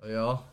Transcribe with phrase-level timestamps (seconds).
[0.00, 0.44] 哎呦，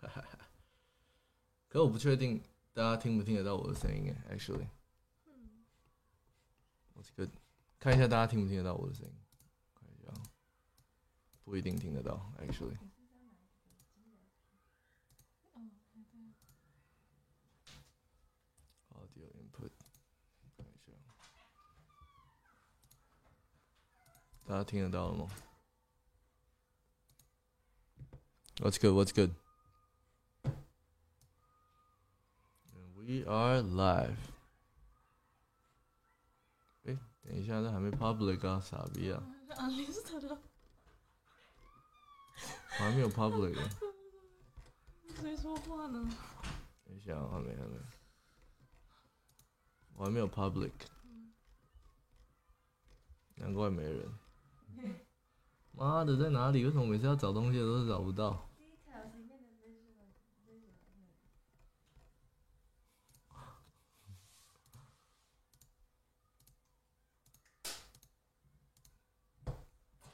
[1.68, 4.66] 可我不确定大家听不听得到我的声音哎，actually，
[6.92, 7.30] 我这个
[7.78, 9.14] 看一下大家听不听得到我的声音，
[9.74, 10.12] 看一下，
[11.44, 12.76] 不一定听得到，actually。
[18.90, 19.70] Audio input，
[20.56, 20.92] 看一下，
[24.46, 25.30] 大家听得到了吗？
[28.61, 28.93] ？What's good?
[28.93, 29.33] What's good?
[32.95, 34.17] We are live.
[36.83, 39.23] 哎，等一下，这还没 public 啊，傻逼啊！
[39.57, 40.43] 啊，你是他的，我
[42.77, 43.69] 还没有 public 啊。
[45.21, 46.07] 谁说话呢？
[46.85, 47.79] 等一下啊，还没，还没，
[49.95, 50.71] 我还没有 public，
[53.35, 54.07] 难怪没人。
[55.76, 56.64] 妈的，在哪里？
[56.64, 58.48] 为什么每次要找东西都是找不到？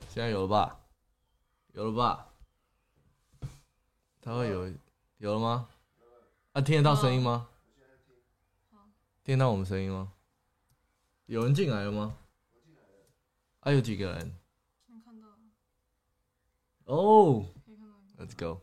[0.08, 0.80] 现在有了吧？
[1.72, 2.26] 有了吧？
[4.22, 4.72] 它会有
[5.18, 5.68] 有了吗？
[6.52, 7.48] 啊，听得到声音吗？
[9.22, 10.12] 听得到我们声音吗？
[11.26, 12.16] 有人进来了吗？
[13.60, 14.39] 啊，有几个人？
[16.90, 17.94] 哦、可以看到。
[18.18, 18.60] l e t s go。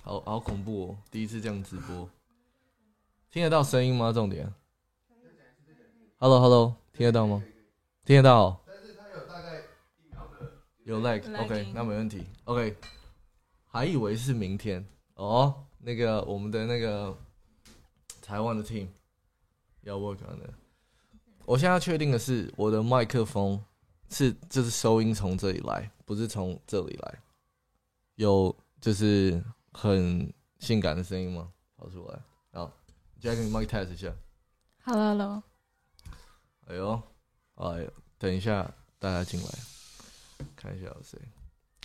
[0.00, 0.98] 好好恐怖哦！
[1.10, 2.08] 第一次这样直播，
[3.30, 4.10] 听得到声音吗？
[4.10, 4.50] 重点。
[6.16, 7.42] Hello，Hello，听得到吗？
[8.06, 8.60] 听得到哦。
[10.84, 12.24] 有 lag，OK，、Lagging 那没问题。
[12.44, 12.76] OK，
[13.66, 15.66] 还以为是明天哦。
[15.78, 17.14] 那个我们的那个
[18.22, 18.88] 台湾的 team
[19.82, 20.54] 要 work on 的。
[21.44, 23.62] 我现在要确定的是，我的麦克风
[24.10, 27.18] 是就是收音从这里来，不是从这里来。
[28.16, 31.48] 有就是很性感的声音吗？
[31.76, 32.18] 跑出来。
[32.52, 32.70] 好
[33.20, 34.12] ，Jack，你 mic test 一下。
[34.84, 35.42] Hello，Hello，
[36.66, 37.02] 哎呦，
[37.56, 37.86] 哎，
[38.18, 39.48] 等一下大家进来，
[40.54, 41.18] 看一下有谁。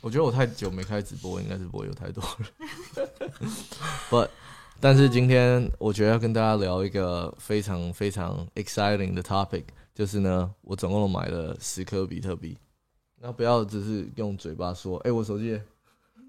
[0.02, 3.10] 我觉得我太久没开直播，应该是不会有太多人。
[4.10, 4.28] 不，
[4.80, 9.64] 但是今天我觉得要跟大家聊一个非常非常 exciting 的 topic，
[9.94, 12.58] 就是呢，我总共买了十颗比特币。
[13.16, 15.62] 那不要只是用嘴巴说，哎、我手机，
[16.16, 16.22] 我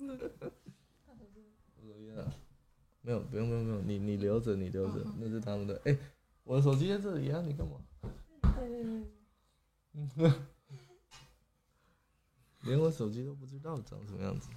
[1.86, 2.32] 手机呢？
[3.02, 5.80] 没有，不用不用不用，你你留着，你留着，那是他们的。
[5.84, 5.96] 哎、
[6.42, 7.76] 我的手机在这里啊，你干嘛？
[12.62, 14.50] 连我手机都不知道长什么样子。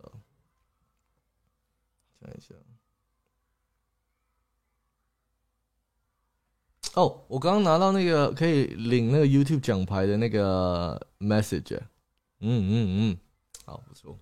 [0.00, 0.12] 好，
[2.20, 2.54] 看一下。
[6.94, 11.78] 哦，我刚刚拿到那个可以领那个 YouTube 奖牌的那个 message，
[12.40, 13.18] 嗯嗯嗯，
[13.64, 14.18] 好不错。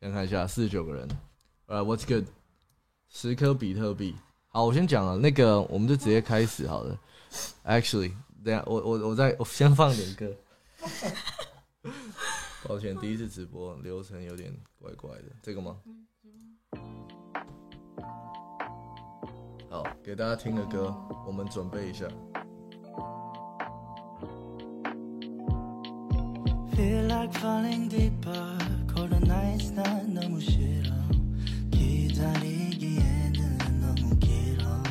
[0.00, 1.06] 先看一下，四十九个人，
[1.66, 2.24] 呃，What's good？
[3.10, 4.16] 十颗比特币。
[4.48, 6.98] 好，我先讲了，那个我们就直接开始好了。
[7.66, 8.12] Actually，
[8.42, 10.34] 等下我我我再我先放点歌。
[12.66, 14.50] 抱歉，第一次直播流程有点
[14.80, 15.76] 怪怪的，这个吗？
[19.69, 20.95] 好，给大家听个歌，
[21.27, 22.05] 我们准备一下。
[26.75, 28.57] Feel like falling deeper
[28.93, 30.91] cold nights 난 너무 싫어
[31.71, 34.83] 기다리기에는 너무 길어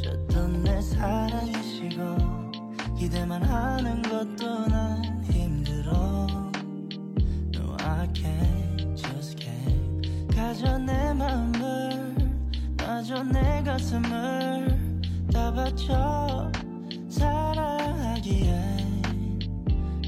[0.00, 2.16] 줬던 내 사랑이 식어
[2.96, 6.26] 기대만 하는 것도 난 힘들어
[7.54, 11.67] No I can't just can't 가져 내 맘을
[12.99, 14.77] 놔줘 내 가슴을
[15.31, 16.51] 다 바쳐
[17.07, 18.51] 사랑하기에.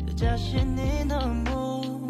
[0.05, 2.09] 내 자신이 너무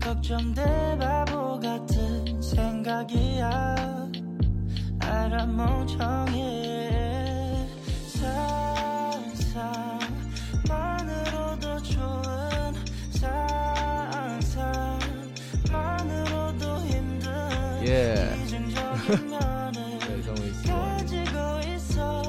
[0.00, 3.74] 걱정돼 바보 같은 생각이야.
[5.00, 6.40] 알아 멍청해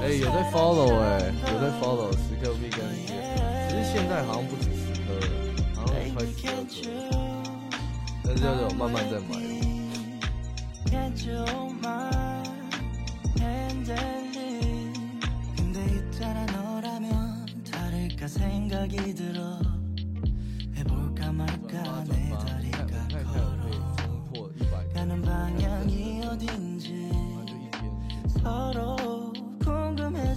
[0.04, 3.14] 诶有在 follow 诶有在 follow 十刻币跟音乐
[3.70, 5.26] 其实现在好像不止十颗了
[5.76, 7.44] 好像快十以看了。
[8.22, 9.64] 但是要有慢慢再买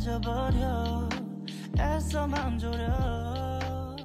[0.07, 1.09] 빠져버려.
[1.81, 3.97] 애써 맘 졸여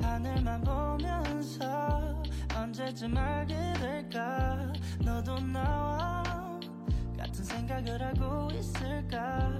[0.00, 2.22] 하늘만 보면서
[2.56, 4.72] 언제쯤 알게 될까?
[5.04, 6.22] 너도 나와
[7.18, 9.50] 같은 생각을 하고 있을까?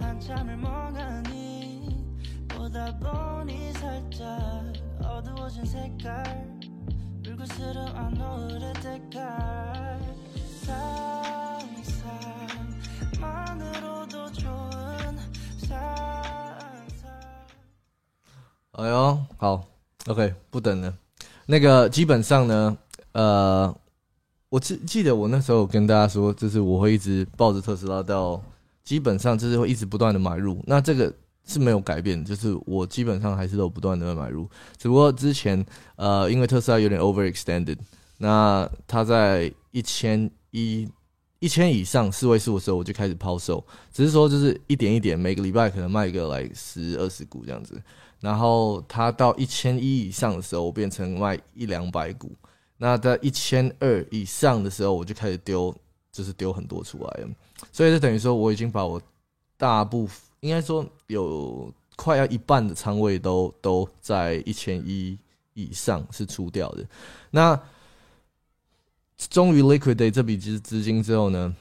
[0.00, 2.02] 한참을 멍하니
[2.48, 4.72] 보다 보니 살짝
[5.04, 6.58] 어두워진 색깔
[7.22, 10.00] 불그스름한 노을의 색깔.
[18.80, 19.62] 哎呦，好
[20.06, 20.94] ，OK，不等了。
[21.44, 22.78] 那个基本上呢，
[23.12, 23.76] 呃，
[24.48, 28.42] 我记记得我那时候跟大家说，就是我会一直抱着特斯拉到，
[28.82, 30.58] 基本上就是会一直不断的买入。
[30.66, 31.12] 那这个
[31.46, 34.48] 是没有改变，就是我基本上还是都不断的买入。
[34.78, 35.62] 只不过之前
[35.96, 37.76] 呃，因为特斯拉有点 overextended，
[38.16, 40.88] 那它在一千一
[41.38, 43.62] 一千以上四位数的时候，我就开始抛售，
[43.92, 47.78] 只是说就是一点一点，每个礼拜可能卖个来十二十股这样子。
[48.20, 52.30] 然后它到一千一以上的时候，我变成卖一两百股。
[52.76, 55.74] 那在一千二以上的时候，我就开始丢，
[56.10, 57.28] 就是丢很多出来了。
[57.72, 59.00] 所以就等于说，我已经把我
[59.56, 65.18] 大部分，应该说有快要一半的仓位都都在一千一
[65.52, 66.86] 以上是出掉的。
[67.30, 67.60] 那
[69.28, 71.54] 终于 liquidate 这笔资资金之后呢，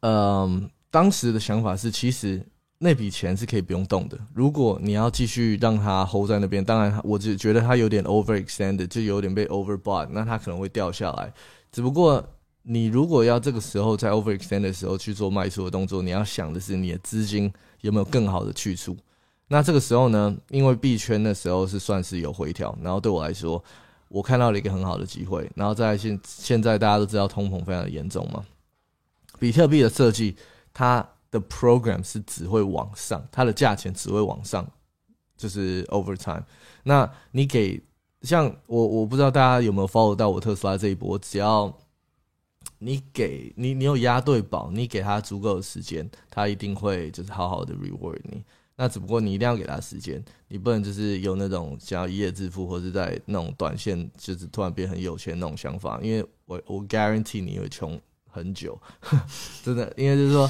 [0.00, 2.42] 嗯，当时的想法是，其实
[2.78, 4.16] 那笔钱是可以不用动的。
[4.32, 11.32] 如果你要继续让它 hold 在那边，当然我只觉得它有点 overextended，就有点被 overbought，那它可能会掉下来。
[11.72, 12.24] 只不过
[12.62, 18.96] 你如果要这个时候在 overextend 的时候去做卖出的动作，你要想的是你的资金有没有更好的去处。
[19.48, 23.62] 那这个时候呢，因为币圈的时候是算是有回调，然后对我来说，
[24.08, 25.50] 我看到了一个很好的机会。
[25.56, 28.44] 然后在现现在大家都知道通膨非常的严重嘛，
[29.38, 30.36] 比特币的设计
[30.72, 34.66] 它的 program 是只会往上，它的价钱只会往上，
[35.36, 36.44] 就是 over time。
[36.84, 37.80] 那你给
[38.22, 41.72] 像我，我不知道大家有没有 follow 到我特斯拉这一波，只要
[42.78, 48.42] 你给你你有押对宝，你给他足够的时间，他一定会就是好好的 reward 你。
[48.80, 58.00] 那只不过你一定要给他时间，你不能就是有那种想要一夜致富，或者在那种短线就是突然变很有钱那种想法，因为我我 guarantee 你会穷
[58.30, 58.80] 很久，
[59.64, 60.48] 真的，因为就是说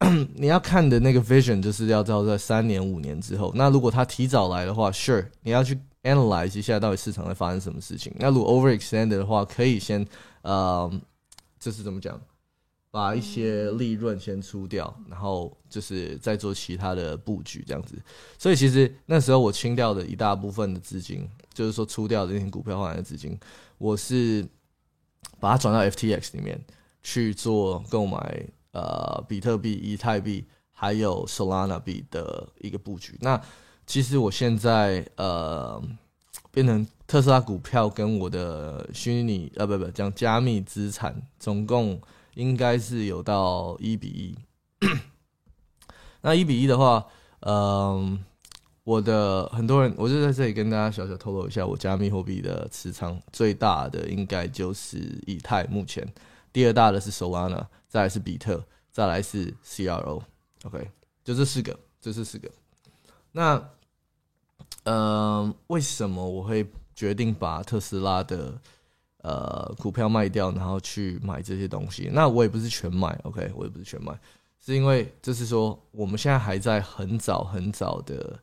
[0.34, 3.52] 你要看的那个 vision 就是要到在三年五年之后。
[3.54, 8.12] 那如果他提早来的话，sure 你要去 analyze 一下到底市场会发生什么事情。
[8.18, 10.06] 那如果 overextended 的话，可以先
[10.42, 10.90] 呃，
[11.58, 12.20] 就是怎么讲？
[12.90, 17.96] 把一些利润先出掉，然后就是再做其他的布局，这样子。
[18.38, 23.36] 所以其实那时候我清掉的一大部分的资金，就是说出掉的那些股票换来的资金，
[23.78, 24.46] 我是
[25.40, 26.60] 把它转到 FTX 里面
[27.02, 33.16] 去做购买呃比特币、以太币还有 Solana 币的一个布局。
[33.22, 33.40] 那
[33.86, 35.82] 其实我现在呃
[36.50, 41.98] 变成特斯拉股票跟我的虚拟呃不不讲加密资产总共。
[42.34, 44.34] 应该是有到一比一，
[46.20, 47.06] 那一比一的话，
[47.42, 48.18] 嗯，
[48.82, 56.04] 我的很多人，我就在这里跟大家小小透露一下，我加密货币的持仓最大的应该就是以太，目前
[56.54, 60.90] 第二大的是 Solana，再来是比特，再来是 CRO，OK，
[61.22, 62.50] 就这四个，这是四个。
[63.32, 63.70] 那，
[64.84, 68.58] 嗯，为什么我会决定把特斯拉的？
[69.26, 72.10] 呃，股票卖掉，然后去买这些东西。
[72.12, 74.12] 那我也不是全买，OK，我也不是全买，
[74.62, 78.38] 是因为就是说，我们现在还在很早很早的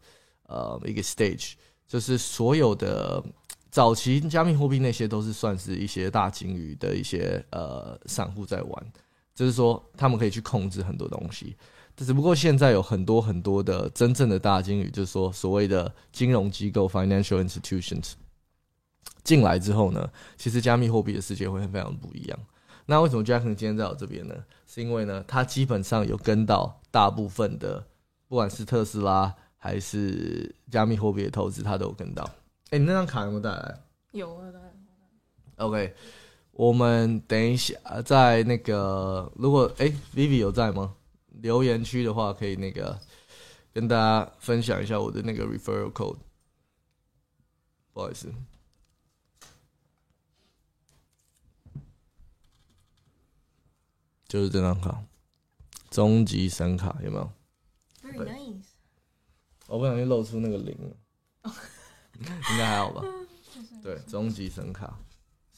[0.47, 1.53] 呃一个 stage，
[1.88, 3.24] 就是所有的
[3.71, 8.91] 早期加密货币那些都是算是一些大金鱼的一些呃散户在玩，
[9.33, 11.55] 就是说他们可以去控制很多东西。
[11.95, 18.13] 只不过现在有很多很多的真正的大金鱼，就是说所谓的金融机构 （financial institutions）。
[19.23, 22.39] 进来之后呢，其实加密货币的世界会非常不一样。
[22.87, 24.35] 那为什么 Jack 今天在我这边呢？
[24.65, 27.85] 是因为呢，他基本上有跟到大部分的，
[28.27, 32.27] 不管是特斯拉还是加密货币的投资，他都有跟到。
[32.71, 33.83] 哎，你那张卡有没有带来？
[34.11, 34.59] 有啊，带。
[35.65, 35.93] OK，
[36.53, 37.75] 我们等一下
[38.05, 40.95] 在那个，如果哎，Vivi 有在吗？
[41.41, 42.97] 留言区的话，可以那个
[43.73, 46.17] 跟大家分享一下我的那个 referral code。
[47.91, 48.33] 不好意思。
[54.29, 55.03] 就是这张卡，
[55.89, 57.29] 终极神卡有没有
[58.01, 58.63] ？Very nice。
[59.67, 60.95] 我不小心露出那个零了，
[62.51, 63.03] 应该还好吧？
[63.83, 64.97] 对，终极神卡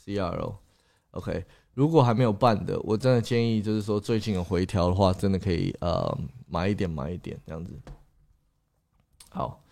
[0.05, 1.45] ，CRO，OK。
[1.73, 6.17] 如果还没有办的，我真的建议就是说，最近有回调的话，真的可以呃
[6.47, 7.73] 买一点买一点这样子。
[9.29, 9.63] 好，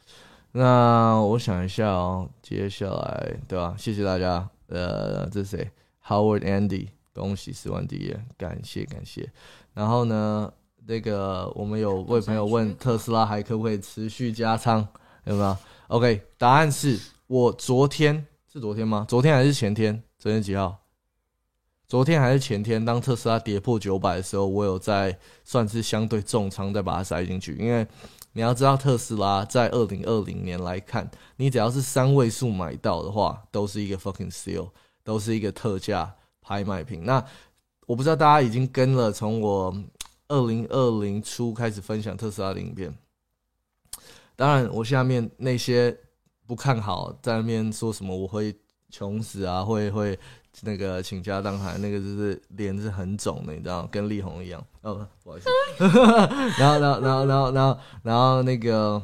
[0.51, 3.75] 那我想一下哦，接下来对吧？
[3.77, 4.49] 谢谢大家。
[4.67, 5.71] 呃，这是谁
[6.07, 9.31] ？Howard Andy，恭喜十万第一，感谢感谢。
[9.73, 10.51] 然后呢，
[10.87, 14.87] 那个我们有位朋友问特斯拉还可不可以持续加仓，
[15.25, 15.55] 有没有
[15.91, 19.05] ？OK，答案是我昨天是昨天吗？
[19.09, 20.01] 昨天还是前天？
[20.17, 20.79] 昨天几号？
[21.85, 22.83] 昨天还是前天？
[22.83, 27.85] 当特斯拉跌破九百的时候，我有在算是相对重仓，再把它塞进去，因为。
[28.33, 34.71] 你要知道，特斯拉在二零二零年来看，你只要是三位数买到的话，都是一个 fucking s e a l
[35.03, 37.03] 都是一个特价拍卖品。
[37.03, 37.21] 那
[37.85, 39.75] 我不知道大家已经跟了从我
[40.29, 42.97] 二零二零初开始分享特斯拉的影片。
[44.41, 45.95] 当然，我下面那些
[46.47, 48.55] 不看好，在那边说什么我会
[48.89, 50.17] 穷死啊，会会。
[50.63, 54.61] 那个倾家荡产，那个就是脸是很肿的，你知道，跟力宏一样。
[54.81, 55.49] 哦，不好意思。
[56.59, 59.01] 然后，然后，然后，然后，然后，然后那个，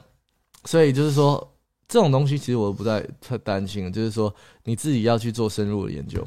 [0.66, 1.56] 所以就是说，
[1.88, 4.32] 这种东西其实我不太太担心，就是说
[4.66, 6.22] 你自己要去做深入的研究，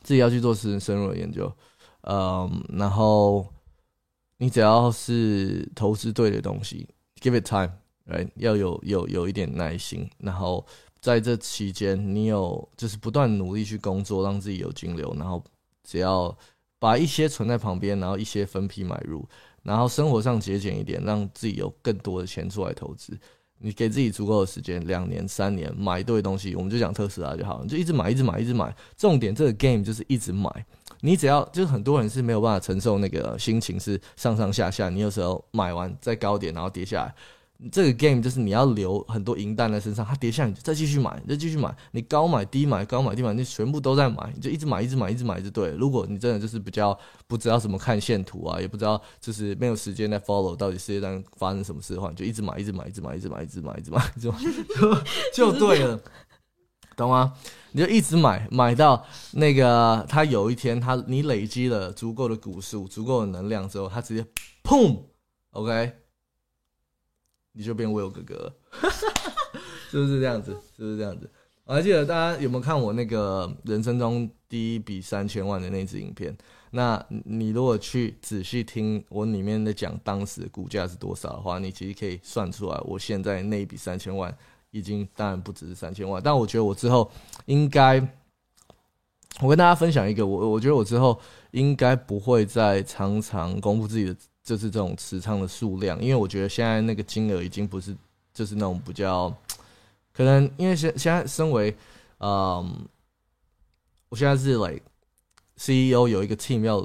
[0.00, 1.52] 自己要去做深深入的研究。
[2.04, 3.46] 嗯，然后
[4.38, 6.88] 你只要是投资对的东西
[7.20, 7.70] ，give it time，
[8.36, 10.64] 要有有有一点耐心，然后。
[11.00, 15.40] 在这期间，你有就是不断努力去工作，让自己有金流，然后
[15.88, 16.36] 只要
[16.80, 19.24] 把一些存在旁边，然后一些分批买入，
[19.62, 23.16] 然后生活上节俭一点，让自己有更多的钱出来投资。
[23.60, 28.74] 你给自己足够的时间，两年、三年买一堆东西，我们就讲特斯拉就好，你就一直买、一直买、一直买。
[28.96, 30.50] 重点这个 game 就是一直买，
[31.00, 37.14] 你只要就是很多人是没有办法承受那个心情是上上下下，你有时候买完在高点，然后跌下来。
[37.72, 45.70] 这个 game 就是你要留很多银弹在身上，它跌下你就再继续买，再继续买，你高买低买，高买低买，你全部都在买，你就一直买，一直买，一直买，就对。
[45.70, 46.96] 如果你真的就是比较
[47.26, 54.38] 不知道怎么看线图啊，也不知道就是没有时间在 follow 到底世界上发生什么事的话，你就一直买，一直买，一直买，一直买，一直买，一直买，一直买，
[55.34, 56.00] 就就对了，
[56.96, 57.32] 懂吗？
[57.72, 64.24] 你就一直买，买到那个它有一天它你累积了足够的股数、足够的能量之后，它直接
[64.62, 64.96] 砰
[65.50, 65.92] ，OK。
[67.58, 68.54] 你就变 Will 哥哥，
[69.90, 70.52] 是不是这样子？
[70.76, 71.28] 是不是这样子？
[71.64, 76.32] 我还记得大家有没有看我那个人生中第一笔三千万的那支影片？
[76.70, 84.32] 那你如果去仔细听我里面的讲当时股价是多少的话，你其实可以算出来，我现在那一笔三千万
[84.70, 87.10] 已经当然不只是三千万，但我觉得我之后
[87.46, 87.98] 应该，
[89.40, 94.16] 我跟大家分享一个，我我觉得我之后应该不会再常常公布自己的。
[94.48, 97.94] 就是这种持仓的数量，因为我觉得现在那个金额已经不是，
[98.32, 99.28] 就是那种比较
[100.10, 101.76] 可能，因为现现在身为，
[102.20, 102.88] 嗯，
[104.08, 104.80] 我现在是 like
[105.58, 106.80] CEO 有一个 team 要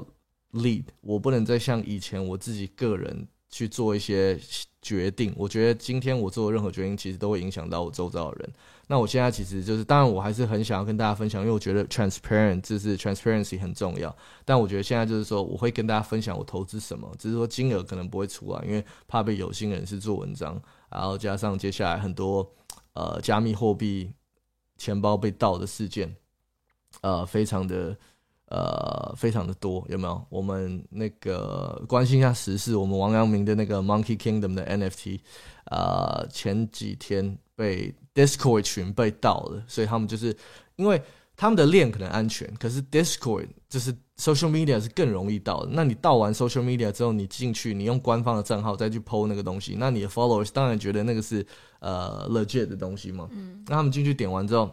[0.52, 4.38] lead，我不能再像以前我自己个人去做一些
[4.84, 5.32] 决定。
[5.34, 8.52] 我觉得今天我做的任何决定，其实都会影响到我周遭的人。
[8.86, 14.14] 那我现在其实就是，当然我还是很想要跟大家分享，因为我觉得 transparent 就是 transparency 很重要。
[14.44, 20.60] 但我觉得现在就是说，我会跟大家分享我投资什么，只是说金额可能不会出来，因为怕被有心人士做文章，
[20.90, 22.46] 然后加上接下来很多
[22.92, 24.12] 呃加密货币
[24.76, 26.14] 钱包被盗的事件，
[27.00, 27.96] 呃，非常的
[28.54, 30.24] 呃非常的多，有没有？
[30.28, 35.20] 我们那个关心一下时事，我们王阳明的那个 Monkey Kingdom 的 NFT，
[35.66, 37.94] 呃，前几天被。
[38.14, 40.36] Discord 群被盗了，所以他们就是
[40.76, 41.02] 因为
[41.36, 45.70] 他们的链可能安全，可是 Discord 就是 social media 是更容易盗的。
[45.72, 51.44] 那你盗完 social media 之后，你进去，你用官方的账号再去 PO 那个东西，那你的 followers 当然觉得那个是
[51.80, 53.28] 呃 legit 的东西嘛。
[53.32, 53.64] 嗯。
[53.66, 54.70] 那他们进去点完之后，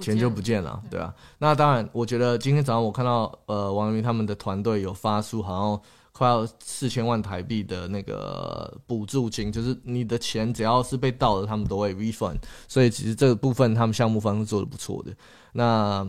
[0.00, 1.14] 钱就不见了，对啊。
[1.38, 5.82] 那当然，我觉得今天早上我看到呃王阳明他们的团队有发出好像。
[6.16, 12.36] 快要四千万台币的那个补助金，就是你的钱只要是被盗了，他们都会 refund。
[12.68, 15.12] 所以其实这个部分他们项目方是做的不错的。
[15.54, 16.06] 那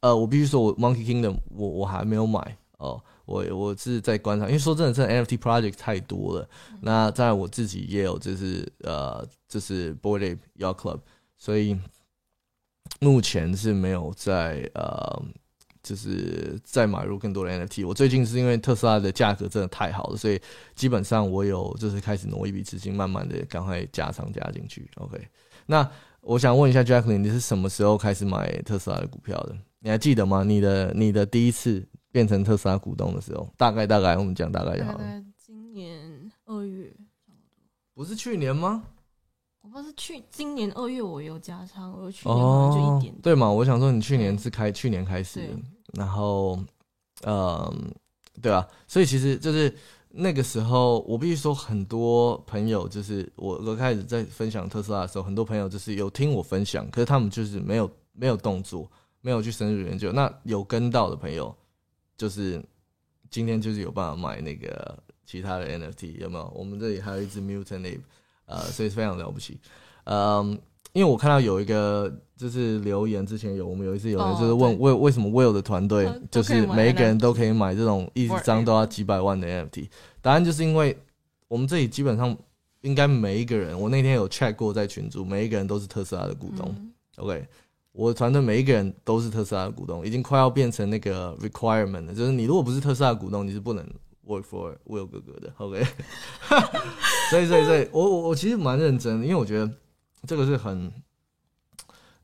[0.00, 6.46] 呃，我必须说，我 Monkey Kingdom 我我还没有买哦，我我是在观察，因为说真的，这 NFT project 太多了。
[6.82, 11.00] 那在我自己也有，就是呃，就是 Board Ape Yacht Club，
[11.38, 11.78] 所以
[12.98, 15.22] 目前是没有在呃。
[15.82, 17.86] 就是再买入更多的 NFT。
[17.88, 20.38] 我最近是因为特斯拉的价格真的太好了，所以
[20.74, 24.86] 基本上我有就是开始挪一笔资金，慢慢的赶快加仓加进去。
[24.96, 25.18] OK，
[25.64, 29.56] 那我想问一下 Jacqueline，你是什么时候开始买特斯拉的股票的？
[29.78, 30.44] 你还记得吗？
[30.44, 31.82] 你的你的第一次
[32.12, 35.24] 变成特斯拉股东的时候，大概大概我们讲大概就好了。
[35.38, 36.94] 今年二月，
[37.94, 38.84] 不是去年吗？
[39.72, 42.36] 我不是去今年二月我有加仓，我去年
[42.72, 43.14] 就一点。
[43.22, 43.48] 对嘛？
[43.48, 45.48] 我想说你去年是开去年开始，
[45.92, 46.58] 然后，
[47.22, 47.94] 嗯，
[48.42, 49.72] 对啊，所以其实就是
[50.08, 60.10] 那个时候，我必须说，很多朋友就是我我开始在分享特斯拉的时候，很多朋友就是有听我分享，可是他们就是没有没有动作，没有去深入研究。
[60.10, 61.54] 那有跟到的朋友，
[62.16, 62.60] 就是
[63.30, 66.52] 今天就是有办法买那个其他的 NFT，有没有？
[66.56, 68.00] 我们这里还有一只 Mutant Ape，
[68.50, 69.58] 呃，所以是非常了不起。
[70.04, 70.58] 嗯，
[70.92, 79.88] 因为我看到有一个就是留言，之前有我们有一次有人哦就是问为为什么 Will 的团队就是每一个人都可以买这种一张都要几百万的 NFT，
[80.20, 80.96] 答案就是因为
[81.48, 82.36] 我们这里基本上
[82.80, 86.74] 应该每一个人，我那天有 check 过在群组，每一个人都是特斯拉的股东。
[86.76, 87.46] 嗯 OK，
[87.92, 93.84] 我的团队每一个人都是特斯拉的股东，已经快要变成那个 requirement 了，就是你如果不是特斯拉的股东，你是不能
[94.30, 95.52] work for Will 哥哥的。
[95.58, 95.84] OK，
[97.30, 99.70] 所以所以所以我我我其实蛮认真的，因为我觉得
[100.26, 100.90] 这个是很。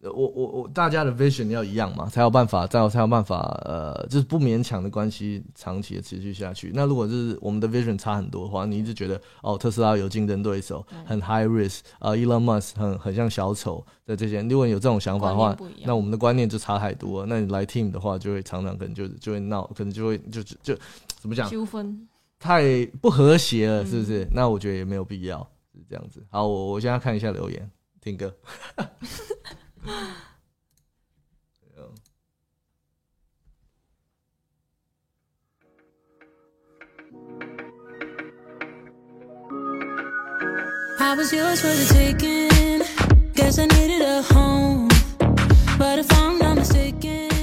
[0.07, 6.71] 呃我我我大家的 vision 要一样嘛，才有办法，才有才有办法，呃，就是不勉强的关系长期的持续下去。
[6.75, 17.27] 那如果是我们的 vision 差很多的话，你一直觉得哦，特斯拉有竞争对手，很 high risk，呃，Elon Musk 很很像小丑的这些，如果你有这种想法的话那我们的观念就差太多了。
[17.29, 20.79] 那你来 team 的话，就会常常可能就就会闹，可能就会就就就
[21.19, 22.07] 怎么讲，纠纷，
[22.39, 24.29] 太不和谐了，是不嗯是？
[24.33, 25.41] 那我觉得也没有必要，
[25.75, 26.25] 是这样子。
[26.31, 27.69] 好，我我现在看一下留言，
[28.01, 28.33] 听歌。
[29.89, 30.11] I
[41.17, 42.83] was yours for the taking.
[43.35, 44.89] Guess I needed a home.
[45.79, 47.36] But if I'm not mistaken,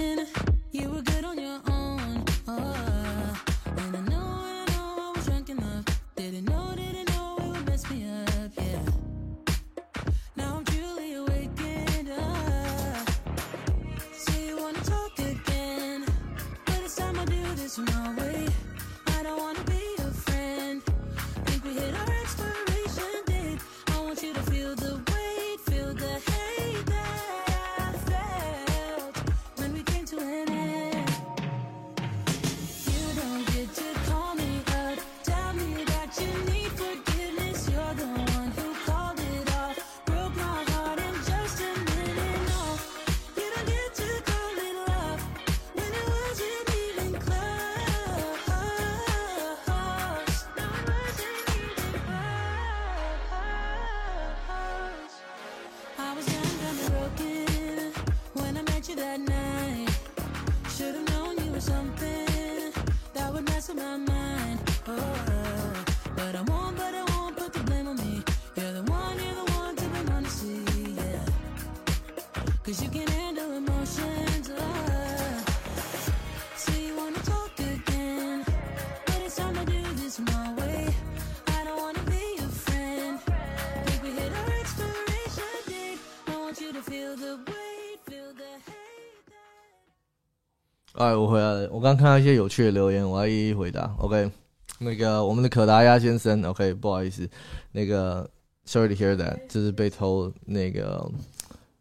[91.03, 91.70] 哎，我回来了。
[91.70, 93.94] 我刚看到一些有趣的留言，我要一一回答。
[94.00, 94.31] OK，
[94.79, 97.29] 那个我们的可达鸭先生，OK，不好意思，
[97.74, 98.29] 那个
[98.63, 101.11] Sorry to hear that，就是被偷那个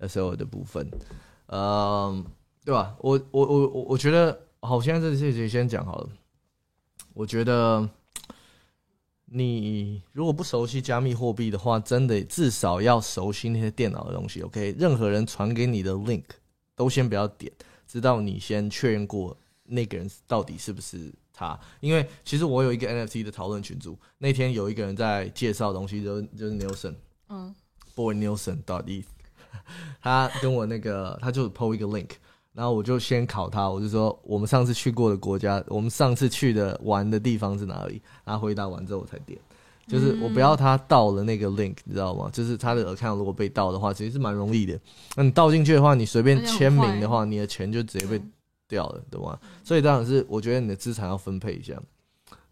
[0.00, 0.90] SL 的部分，
[1.46, 2.24] 嗯，
[2.64, 2.96] 对吧？
[2.98, 6.08] 我我我我我觉得，好，现在这这节先讲好了。
[7.14, 7.88] 我觉得
[9.26, 14.42] 你如果不熟悉加密货币的话，真的至少要熟悉那些电脑的东西。
[14.42, 16.24] OK，任何人传给你的 link
[16.74, 17.52] 都先不要点。
[17.92, 21.58] 直到你先确认过那个人到底是不是他。
[21.80, 26.94] 因为其实我有一个 NFT 的讨论群组，那天有一个人在介绍东西，就就是 Nielsen
[27.28, 27.54] 嗯
[27.94, 29.04] boy Nielsen dot e，
[30.00, 32.12] 他跟我那个他就 PO 一个 link。
[32.54, 38.00] 然后我就先考他，我就说我们上次去过的国家，我们上次去的玩的地方是哪里？
[38.24, 39.38] 他回答完之后我才点，
[39.92, 42.30] 就是我不要他盗了那个 link，你知道吗？
[42.32, 44.80] 就是他的 account 如果被盗的话，其实是蛮容易的。
[45.14, 48.18] 那你盗进去的话，你随便签名的话，你的钱就直接被
[48.66, 49.38] 掉了，对吗？
[49.62, 51.78] 所以当然是我觉得你的资产要分配一下。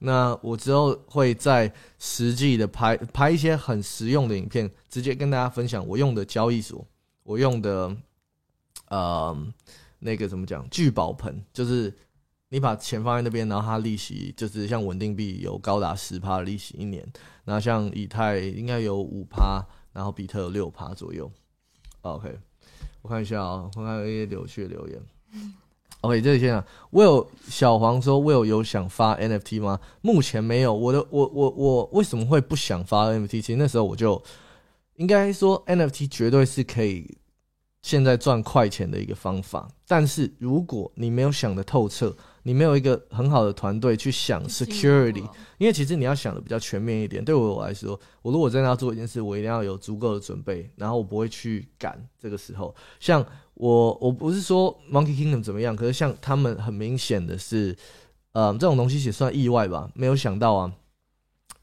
[0.01, 6.87] 那我之后会在实际的拍拍一些很实用的影片，直接跟大家分享我用的交易所，
[7.23, 7.97] 我用的
[8.89, 9.35] 呃
[9.99, 11.91] 那个怎么讲聚宝盆，就是
[12.51, 17.07] 你把钱放在那边，然后它利息就是像稳定币有高达十趴利息一年，
[17.45, 21.31] 然后像以太应该有五趴，然后比特有六趴左右。
[22.03, 22.39] OK，
[23.03, 25.01] 我看一下啊、我看有一些有趣的留言。
[26.01, 29.79] OK，这里先讲，Will 小黄说，Will 有想发 NFT 吗？
[30.01, 30.75] 目前没有。
[30.75, 33.29] 我的，我我我为什么会不想发 NFT？
[33.29, 34.21] 其实那时候我就
[34.97, 37.19] 应该说 NFT 绝对是可以
[37.83, 39.69] 现在赚快钱的一个方法。
[39.87, 45.25] 但是如果你没有想的透彻，你没有一个很好的团队去想 security，
[45.59, 47.25] 因为其实你要想的比较全面一点。
[47.25, 52.75] 对我来说，我如果真的要做一件事，我一定要有足够的准备，然后我不会去赶这个时候。
[52.99, 53.25] 像
[53.55, 57.77] 我，我不是说 Monkey Kingdom 怎么样，可是像他们很明显的是，
[58.33, 60.73] 呃，这种东西也算意外吧，没有想到啊。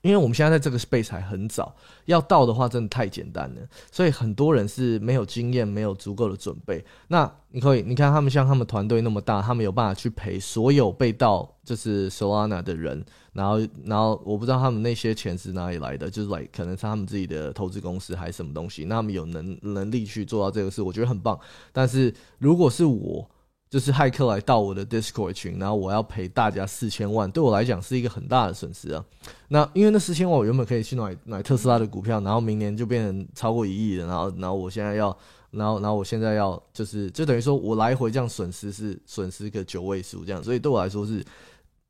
[0.08, 6.82] 因为我们现在在这个 space 还很早，要到的话真的太简单了，所以很多人是没有经验、没有足够的准备。
[7.10, 21.38] 那你可以，你看他们像他们团队那么大，他们有办法去陪所有被盗就是 Solana 的人，然后，然后我不知道他们那些钱是哪里来的，就是 like 可能是他们自己的投资公司还是什么东西，那他们有能能力去做到这个事，我觉得很棒。
[21.74, 23.30] 但是如果是我，
[23.70, 29.04] 就是骇客来到我的 Discord 群，然后我要赔大家四千万，对我来讲是一个很大的损失啊。
[29.50, 35.16] 那因为那四千万我原本可以去买买特斯拉的股票，然后明年就变成超过一亿的，然后然后我现在要，
[35.52, 41.22] 然后然后我现在要就是就等于说我来回这样损失是损失个九位数这样，所以对我来说是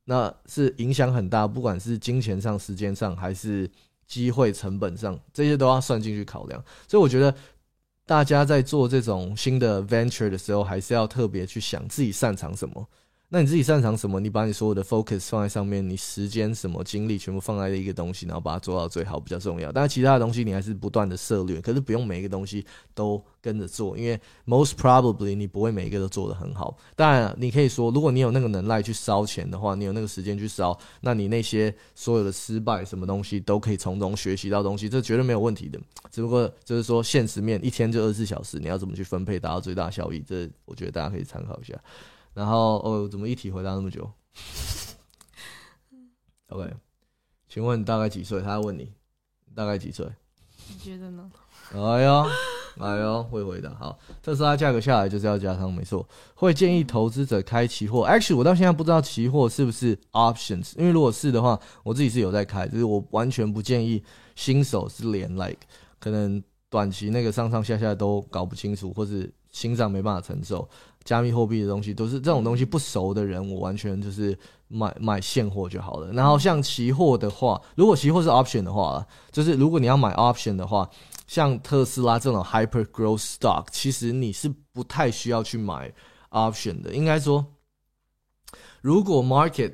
[0.05, 3.69] 那是影响很大，不管是金钱上、时间上还是
[4.07, 6.63] 机会成本上，这些都要算进去考量。
[6.87, 7.31] 所以我觉得。
[8.07, 12.87] 大家在做这种新的 venture 的时候，还是要特别去想自己擅长什么。
[13.29, 14.21] 那你自己擅长什么？
[14.21, 19.69] 你把你所有的 focus 放在上面，你时间、什么精力全部放在一个东西，然后把它做到最好比较重要。
[19.69, 26.77] 但是其他的东西你还是不断的涉略，可是不用每一个东西都跟着做，因为 most probably 你不会每一个都做得很好。
[26.95, 35.77] 当然，你可以说，如果你有那个能耐去烧钱的话，你有那个时间去烧，那你那些所有的失败什么东西都可以从中学习到东西，这绝对没有问题的。
[36.09, 40.23] 只不过就是说现实面，一天就二十四小时，你要怎么去分配达到最大效益？
[40.25, 41.77] 这我觉得大家可以参考一下。
[42.37, 44.07] 然后哦，怎么一题回答那么久？
[46.49, 46.71] OK，
[47.49, 48.43] 请问大概几岁？
[48.43, 48.93] 他要问你
[49.55, 50.07] 大概几岁？
[50.69, 51.31] 你觉得呢？
[51.73, 52.25] 哎呦，
[52.77, 53.73] 哎呦，会回答。
[53.73, 56.07] 好，特斯拉价格下来就是要加仓，没错。
[56.35, 58.07] 会建议投资者开期货。
[58.07, 64.03] Actually，我到现在不知道期货是不是 options，因为如果是的话，我自己是有在开，就是我完全不建议
[64.35, 65.57] 新手是连 like，
[65.99, 70.69] 可能短期那个上上下下都搞不清楚，或是心脏没办法承受。
[71.07, 76.11] 加密货币的东西都是这种东西，不熟的人我完全就是买买现货就好了。
[76.11, 80.89] 然后像期货的话，如果期货是 option 的话，就是如果你要买 option 的话，
[81.25, 85.89] 像特斯拉这种 hyper growth stock，其实你是不太需要去买
[86.31, 86.93] option 的。
[86.93, 87.45] 应该说，
[88.81, 89.73] 如果 market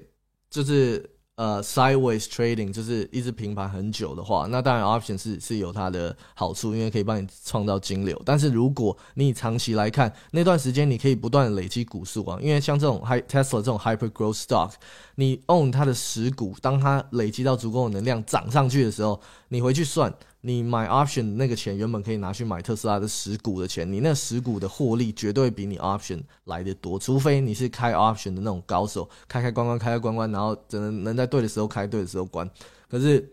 [0.52, 1.10] 就是。
[1.44, 8.22] 呃，sideways trading 就是一直平盘很久的话，那当然 option 是是有它的好处，因为可以帮你创造金流。
[8.24, 14.72] 但是如果你长期来看，那段时间你可以不断累积股数啊，因为像这种 high Tesla 这种 hyper growth stock，
[15.16, 20.14] 你 own 它的实股，当它累积到足够的能量涨上去的时候，你回去算。
[20.46, 32.46] 你买 option 那个钱原本可以拿去买特斯拉的十股的钱，你那十股的获利绝对比你 option 来的多，除非你是开 option 的那种高手，开开关关开开关关，然后只能能在对的时候开，对的时候关。
[32.90, 33.26] 可是，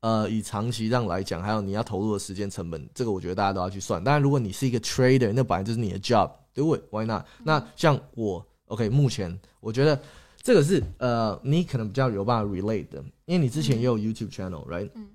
[0.00, 4.02] 呃，以长期上来讲，还有你要投入的时间成本，这个我觉得大家都要去算。
[4.02, 7.26] 当然，如果你是一个 trader，那本来就是你的 job，对不对？Why not？
[7.42, 10.00] 那像我，OK，目前我觉得
[10.44, 14.90] 这个是呃，你可能比较有办法 relate 的，因为你之前也有 YouTube channel，right？
[14.94, 15.08] 嗯。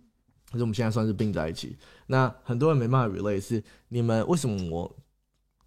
[0.51, 4.97] 可是我们现在算是并在一起，那很多人没办法 relate，是你们为什么我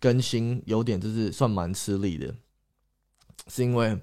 [0.00, 2.34] 更新有点就是算蛮吃力的，
[3.46, 3.96] 是因为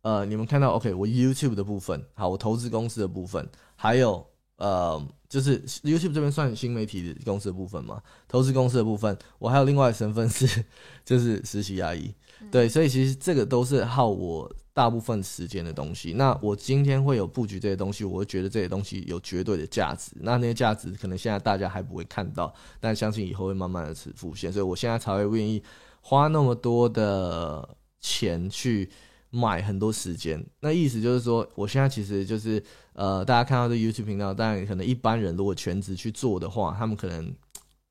[0.00, 10.64] 呃你们看到 OK 我 YouTube 的部分，好我投资公司的部分，还有呃就是 YouTube 这边算新媒体的公司的部分嘛，投资公司的部分，我还有另外的身份是
[11.04, 12.14] 就是实习阿姨，
[12.50, 14.50] 对，所以其实这个都是耗我。
[14.76, 20.10] 大部分时间的东西，那我今天会有布局这些东西，我会觉得这些东西有绝对的价值。
[20.16, 24.52] 那那些价值可能现在大家还不会看到，但相信以后会慢慢的浮现。
[24.52, 25.62] 所以我现在才会愿意
[26.00, 27.68] 花那么多的
[28.00, 28.90] 钱去
[29.30, 30.44] 买很多时间。
[30.58, 32.60] 那意思就是说，我现在其实就是
[32.94, 37.32] 呃，大家看到这 YouTube 频道，但可能一般人如果全职去做的话，他们可能。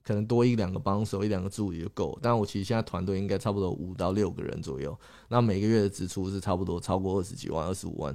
[0.05, 2.19] 可能多一两个帮手，一两个助理就够。
[2.21, 4.97] 但我其实现在团队应该差不多五到六个人左右。
[5.29, 8.13] 那每个月的支出是差不多超过二十几万、二十五万，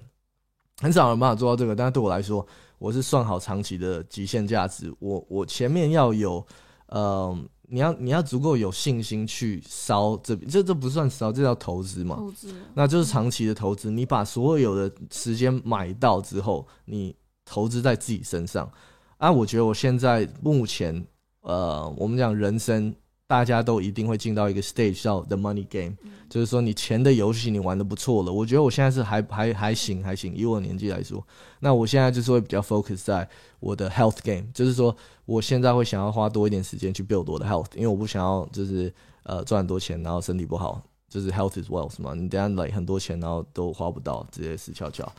[0.82, 1.74] 很少人办法做到这个。
[1.74, 2.46] 但是对我来说，
[2.78, 4.94] 我是算好长期的极限价值。
[4.98, 6.46] 我我前面要有，
[6.88, 12.16] 呃，你要你要足够有信心去烧这这这不算烧，这叫投资嘛？
[12.16, 13.90] 投资，那就是长期的投资。
[13.90, 18.70] 你把所有的时间买到之后，你投资在自己身上。
[19.16, 21.06] 啊，我觉得我现在目前。
[21.48, 22.94] 呃，我们讲人生
[23.26, 25.96] 大家都一定会进到一个 stage 叫 the money game，、
[26.28, 28.30] 就是说你钱的游戏你玩的不错了。
[28.30, 31.26] 我觉得我现在是还还还行还行，以我的年纪来说，
[31.60, 33.26] 那我现在就是会比较 focus 在
[33.60, 45.10] 我的 health game，就是说我现在会想要花多一点时间去 build 我的 health，因为我不想要就是呃赚很多钱，然后身体不好，就是 health is wealth 嘛，你等下来很多钱，然后都花不到，直接死翘翘，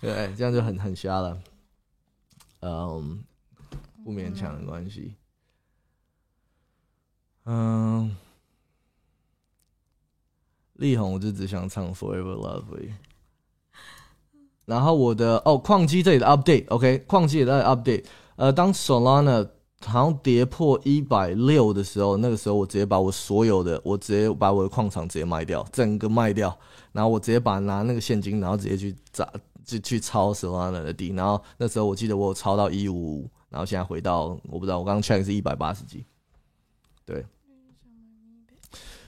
[0.00, 1.36] 对，这样就很很瞎了。
[2.60, 3.24] 嗯，
[4.04, 5.14] 不勉强的关系。
[5.14, 5.16] 嗯，
[7.44, 8.16] 嗯
[10.74, 12.90] 力宏，我就只想唱 Forever Lovely。
[14.64, 18.04] 然后我的哦，矿机这里的 update，OK，、矿机也在 update。
[18.36, 19.48] 呃，当 Solana
[19.84, 26.56] 好像跌破一百六的时候，那个时候我直接把我所有的，我直接把我的矿场直接卖掉，整个卖掉，
[26.92, 29.28] 然后我直接把拿那个现金，然后直接去砸，
[29.64, 31.12] 就去抄 Solana 的地。
[31.12, 36.04] 然后那时候我记得我有抄到一五五，然后现在回到我不知道，我刚刚 check 是一百八十几。
[37.04, 37.24] 对，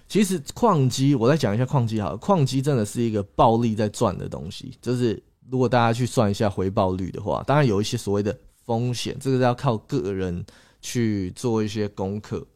[0.09, 10.45] 其实矿机，我再讲一下矿机好了，矿机真的是一个暴利在赚的东西，就是如果大家去算一下回报率的话，当然有一些所谓的风险，这个是要靠个人
[10.81, 12.47] 去做一些功课，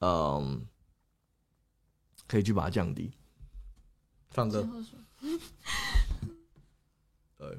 [0.00, 0.60] 嗯，
[2.26, 3.10] 可以去把它降低。
[4.30, 4.66] 放歌，
[7.38, 7.56] 喝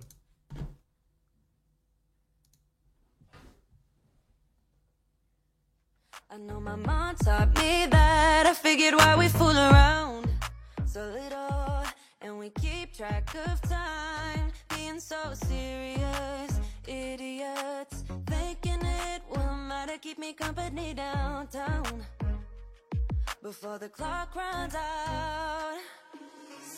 [6.33, 8.47] I know my mom taught me that.
[8.47, 10.27] I figured why we fool around
[10.83, 11.83] so little
[12.21, 14.51] and we keep track of time.
[14.75, 18.03] Being so serious, idiots.
[18.25, 22.03] Thinking it will matter, keep me company downtown
[23.43, 25.77] before the clock runs out.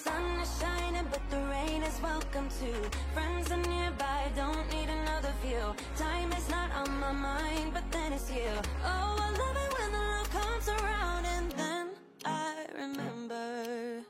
[0.06, 2.82] Sun is shining, but the rain is welcome too.
[3.16, 5.66] Friends are nearby, don't need another view.
[5.98, 8.52] Time is not on my mind, but then it's you.
[8.92, 11.88] Oh, I love it when the love comes around, and then
[12.24, 14.04] I remember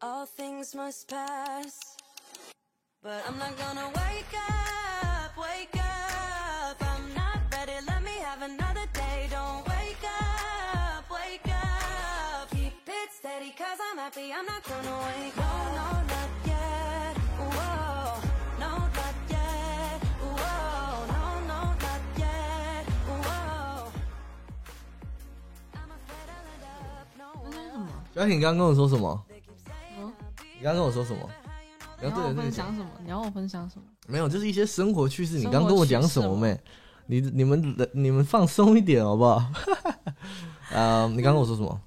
[0.00, 1.96] all things must pass.
[3.02, 6.05] But I'm not gonna wake up, wake up.
[13.96, 14.02] 么？
[28.14, 31.28] 小挺刚刚跟我说什么？They keep saying 哦 I'll be 你刚刚跟我说什么？
[32.00, 32.90] 你你要我要对着那个讲分享什么？
[33.04, 33.84] 你要我分享什么？
[34.06, 35.36] 没有，就是一些生活趣事。
[35.38, 36.58] 你刚跟我讲什么妹？
[37.06, 39.44] 你你们你们放松一点好不好？
[40.72, 41.78] 呃， 你刚跟我说什么？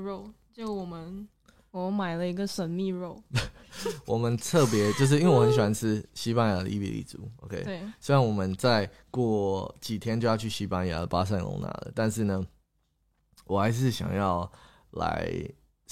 [0.00, 1.28] 肉，就我们
[1.70, 3.22] 我买了一个神秘肉，
[4.06, 7.62] 我们特别就是因为我很喜欢吃西班牙的伊比利猪，OK。
[7.62, 12.44] 对，虽然我们再过几天就要去西班牙的巴塞隆纳了，但是呢，
[13.46, 14.50] 我还是想要
[14.92, 15.30] 来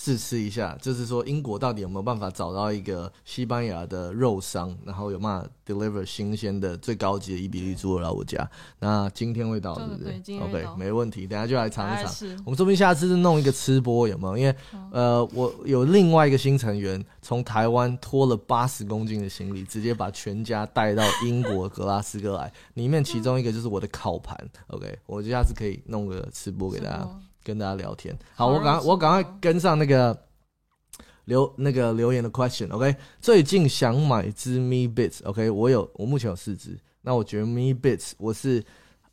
[0.00, 8.48] 试吃一下，就是说英国到底有没有办法找到一个西班牙的肉商，然后有办法 deliver 新鲜的最高级的伊比利猪来我家。
[8.78, 12.04] 那今天会到是不是对？OK，到没问题，等下就来尝一尝。
[12.46, 14.38] 我们说不定下次就弄一个吃播，有没有？
[14.38, 14.54] 因为
[14.92, 22.52] 呃，我有另外一个新成员从台湾拖了八十公斤的行李，直接把全家带到英国格拉斯哥来。
[22.74, 27.08] 里面其中一个就是我的烤盘，OK，我下次可以弄个吃播给大家，
[27.48, 28.14] 跟大家聊天。
[28.34, 30.14] 好，我赶快我赶快跟上那个
[31.24, 38.62] 留那个留言的 question，OK、最近想买只 Me Bits，OK，、我有我目前有四只，那我觉得 Me Bits 我是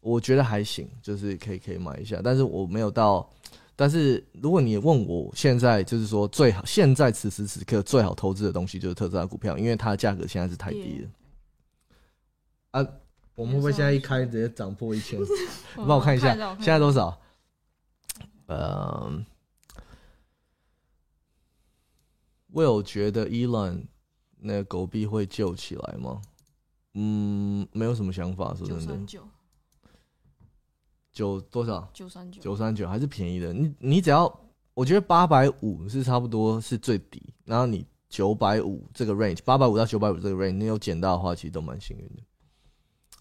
[0.02, 3.28] 我觉得还行，就是可以可以买一下，但是我没有到。
[3.78, 11.10] 但是如果你问我现在就是说最好，现在此时此刻最好投资的东西就是特斯拉股票，因为它的价格现在是太低了。
[12.71, 12.88] 啊，
[13.36, 15.17] 我们会不会现在一开直接涨破一千？
[15.21, 15.26] 你
[15.88, 16.91] 帮我看一下，现在多？
[16.91, 17.17] 少？
[18.47, 19.25] 呃
[22.53, 23.86] ，Will 觉得 Elon
[24.38, 26.21] 那个狗币会救起来吗？
[26.93, 29.19] 嗯，没有什么想法，说真的
[31.12, 31.89] 九多少？
[31.93, 33.51] 九三九，九三九还是便宜的。
[33.53, 34.31] 你你只要，
[34.73, 42.23] 我觉得八百五是差不多是最低，然后你九百五这个 range，八百五到九百五这个 range，你有捡到的话，其实都蛮幸运的。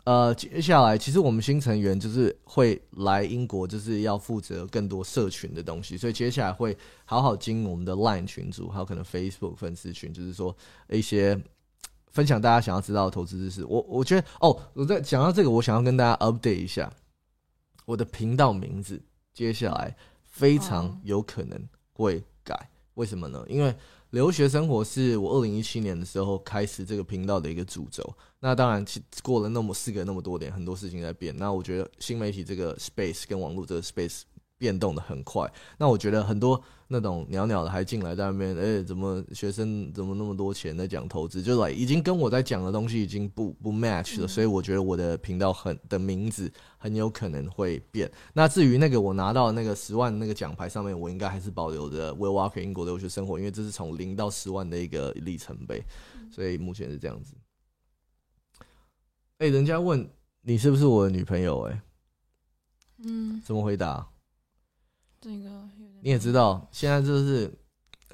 [0.05, 10.55] 呃，接下来其实我们新成员就是会来英国，就是要负责更多社群的东西，所以接下来会好好经营我们的 Line 群组，还有可能 Facebook 粉丝群，就是说
[10.91, 11.43] 一些
[12.13, 13.65] 分享大家想要知道的投资知识。
[13.65, 16.93] 我我觉得哦，我在讲到这个，我想要跟大家 update 一下
[17.87, 21.59] 我的频道名字，接下来非常哦有可能
[21.95, 22.69] 会改。
[22.93, 23.43] 为什么呢？
[23.49, 23.75] 因为
[24.11, 28.15] 留学生活是我二零一七年的时候开始这个频道的一个主轴。
[28.47, 31.35] 那当然，其过了那么四个那么多年，很多事情在变。
[31.39, 34.21] 那我觉得新媒体这个 space 跟网络这个 space
[34.59, 35.51] 变动的很快。
[35.79, 44.29] 那我觉得很多那种袅袅的还进来在那边，哎、怎么学生怎么那么多钱在讲投资，就来已经跟我在讲的东西已经不不 match 了。
[44.29, 48.13] 所以我觉得我的频道很的名字很有可能会变。
[48.35, 55.83] 那至于那个我拿到那个十万那个奖牌上面，我应该还是保留着 Will Walker 英国留学生活，因为这是从零到十万的一个里程碑，
[56.31, 57.33] 所以目前是这样子。
[59.39, 60.09] 哎、人家问
[60.43, 61.83] 你是不是我的女朋友、哎，
[62.99, 64.07] 嗯，怎么回答？
[65.21, 65.69] 这个
[66.03, 67.53] 你也知道，现在就是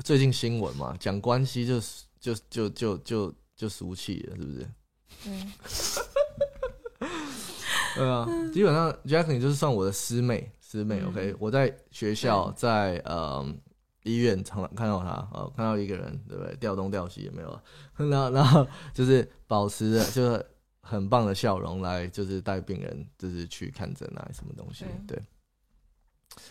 [0.05, 4.69] 最近新闻嘛，讲关系就是就就就就就俗气了，是不是？
[5.25, 7.07] 对，
[7.97, 11.01] 对啊， 基本上 Jacqueline 就是算我的师妹，师妹。
[11.01, 13.45] 嗯 OK，我在学校，在呃
[14.05, 16.57] 医院常常看到她，哦，看到一个人，对不对？
[16.57, 17.63] 调东调西也没有啊，
[17.99, 20.47] 然后然后就是保持着就是
[20.83, 25.21] 很棒的笑容来，就是带病人就是去看诊啊，什么东西，对。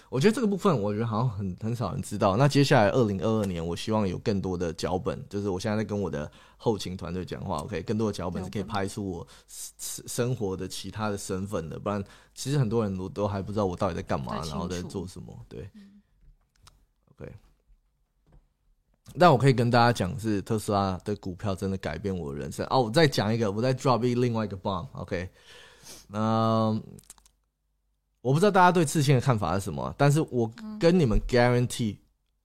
[0.09, 2.35] 我觉得这个部分，我觉得好像很很少人知道。
[2.35, 12.03] 那接下来二零二二年，我希望有更多的脚本，就是我现在在跟我的后勤团队讲话，OK，更多的脚本是可以拍出我生生活的其他的身份的，不然
[12.35, 15.33] 其实很多人都都还不知道我到底在干嘛，然后在做什么。
[15.47, 15.67] 对、
[19.17, 22.65] 但我可以跟大家讲，是特斯拉的股票真的改变我的人生。
[22.69, 25.29] 哦，我再讲一个，我再 drop 一另外一个 bomb，OK，、
[26.11, 26.81] 嗯、
[28.21, 31.97] 我不知道大家对刺青的看法是什么，但是我跟你们 guarantee，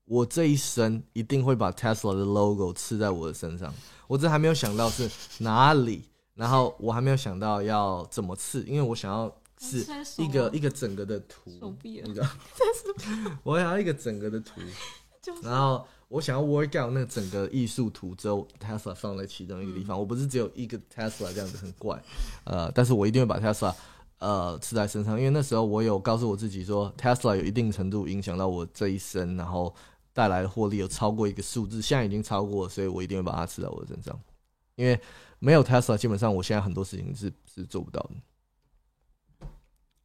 [0.05, 3.73] 我这一生一定会把 Tesla 的 logo 刺在我的身上。
[4.07, 12.27] 我这还没有想到是哪里，然后我还没有想到要怎么刺，因为我想要是刺一个一个整个的图，手臂啊你知道，
[13.43, 14.61] 我想要一个整个的图，
[15.43, 19.99] 然后我想要 work out 那个整个艺术图之后，Tesla 放在其中一个地方。
[19.99, 22.01] 我不是只有一个 Tesla 这样子很怪，
[22.45, 23.75] 呃，但是我一定会把 Tesla
[24.21, 29.75] 呃刺在身上，因为那时候我有告诉我自己说，Tesla 有一定程度影响到我这一生，然后
[30.13, 34.17] 带来的获利有超过一个数字，现在已经超过了，所以我一定会把它刺在我的身上，
[34.77, 34.97] 因为
[35.41, 39.49] 没有 Tesla，基本上我现在很多事情是是做不到的。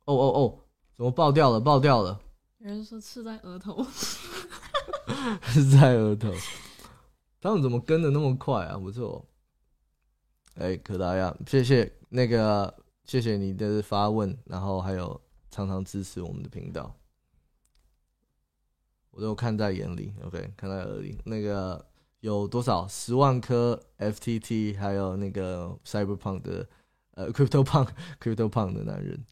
[0.05, 0.57] 哦哦哦，
[0.97, 1.59] 怎么爆掉了？
[1.59, 2.19] 爆掉了！
[2.57, 4.17] 有人说刺在额头，是
[5.71, 6.31] 在额头。
[7.41, 8.77] 他们怎么跟的那么快啊？
[8.77, 9.25] 不错。
[10.55, 16.93] 哎、可达亚，谢谢那个，谢谢你的发问，然后还有常常支持我们的频道，
[19.11, 20.13] 我都看在眼里。
[20.23, 21.17] OK，看在耳里。
[21.23, 21.85] 那个
[22.19, 26.67] 有多少十万颗 FTT，还有那个 Cyberpunk 的
[27.11, 29.23] 呃 Crypto Punk Crypto Punk 的男人。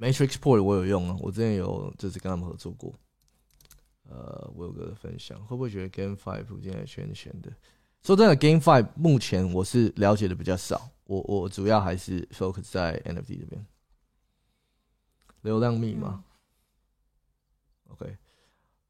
[0.00, 2.98] Matrix Port 我有用啊，我之前有就是跟他们合作过。
[4.08, 7.52] 呃，我有个分享，会不会觉得 Game Five 现在圈钱的？
[8.02, 13.64] 说真的，Game Five 目前我是了解的比较少，我我主要还是 focus 在 NFT 这边，
[15.42, 16.24] 流量密码。
[17.88, 18.16] OK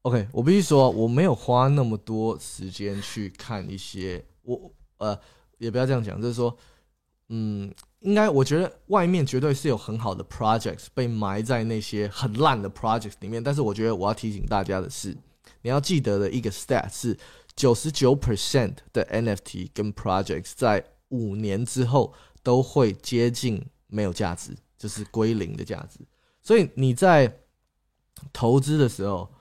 [0.03, 5.19] OK，我必须说，我没有花那么多时间去看一些，我呃
[5.57, 6.57] 也不要这样讲，就是说，
[7.27, 7.71] 嗯，
[8.01, 15.15] 应该我觉得外面绝对是有很好的 projects 被埋在那些很烂的 projects 里面，但是我觉得我要提醒大家的是，
[15.61, 17.17] 你要记得的一个 stat 是
[17.55, 25.99] 九十九 percent 的 NFT 跟 projects 在五年之后都会接近没有价值，就是归零的价值。
[26.41, 27.39] 所以你在
[28.33, 29.31] 投资的时候，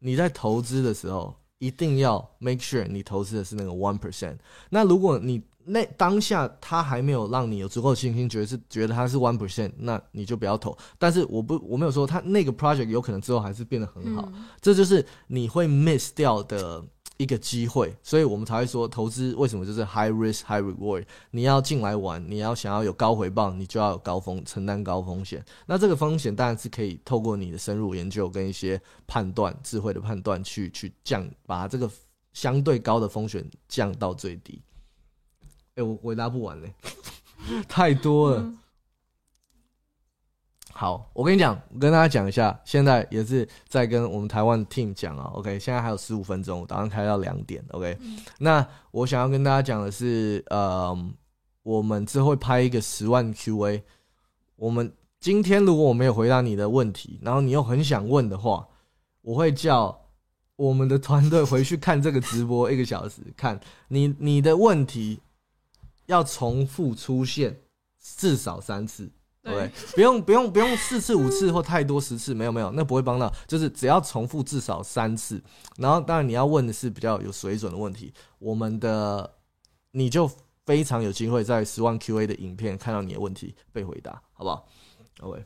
[0.00, 4.36] 你在投资的时候一定要 make sure 你投资的是那个 one percent。
[4.68, 10.76] 那如果你那当下他还没有让你有足够的信心，觉得是觉得他是 one percent，那你就不要投。
[10.98, 16.82] 但是我不我没有说他那个 project 有可能之后还是变得很好，嗯这就是你会 miss 掉的
[17.18, 21.04] 一个机会，所以我们才会说投资为什么就是 high risk high reward。
[21.30, 25.44] 你要进来玩，你要想要有高回报，你就要有高风承担高风险。
[25.66, 31.90] 那这个风险当然是可以透过你的深入研究跟一些判断、智慧的判断去去降，把这个
[32.32, 34.62] 相对高的风险降到最低。
[35.80, 36.72] 哎、我回答不完嘞，
[37.68, 38.40] 太多了。
[38.40, 38.56] 嗯
[40.72, 45.30] 好，我跟你讲，我跟大家讲一下，现在也是在跟我们台湾 team 讲啊。
[45.34, 47.62] OK，现在还有十五分钟，我打算开到两点。
[47.72, 47.98] OK，、
[48.38, 50.96] 那我想要跟大家讲的是，呃，
[51.64, 53.82] 我们之后会拍一个十万 QA。
[54.56, 58.66] 我们今天如果我没有回答你的问题，然后你又很想问的话，
[59.20, 60.00] 我会叫
[60.56, 65.20] 我们的团队回去看这个直播一个小时，看你你的问题
[66.10, 67.62] 要重复出现
[67.98, 69.10] 至少三次。
[69.42, 75.42] 对 OK，不用不用不用四次五次或太多十次，没有没有，那不会帮到，就是只要重复至少三次。
[75.78, 79.38] 然后当然你要问的是比较有水准的问题，我们的
[79.92, 80.30] 你就
[80.66, 84.68] 非常有机会在十万 QA 的影片看到你的问题被回答，好不好
[85.20, 85.42] ？OK。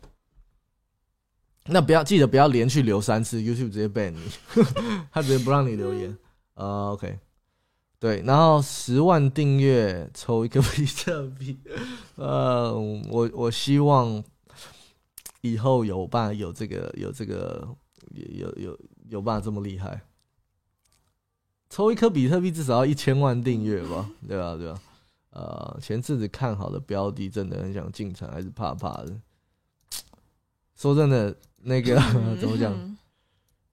[1.67, 4.21] 那不要记得不要连续留三次，YouTube 直接 ban 你，
[5.13, 6.19] 他直接不让你留言。
[6.55, 7.19] 呃，OK，
[8.05, 11.59] 对，然后十万订阅抽一个 比特币，
[12.17, 12.71] 呃，
[13.09, 14.23] 我我希望
[15.41, 17.67] 以后有办法有这个有这个
[18.11, 18.79] 有有有
[19.09, 20.03] 有办法这么厉害，
[21.71, 24.55] 抽一颗比特币至少要一千万订阅吧，对吧？
[24.55, 24.79] 对吧？
[25.31, 29.19] 呃，前阵子看好的标的，真的很想进场，还是怕怕的。
[30.77, 31.97] 说真的，那个
[32.39, 32.94] 怎么讲？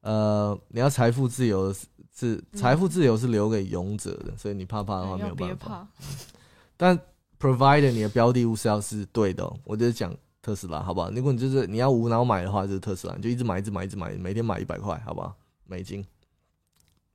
[0.02, 5.88] 嗯呃，你要财富自由是是财富自由是留给勇者的，所以你怕怕的话没有办法。
[6.76, 7.00] 但
[7.40, 11.10] provider 你的标的物是要是对的哦、我就是讲特斯拉，好不好？
[11.12, 15.36] 如果你就是你要无脑买的话，就是特斯拉，你就一直买，一直买，一直买，每天买一百块，好不好？
[15.66, 16.04] 美金。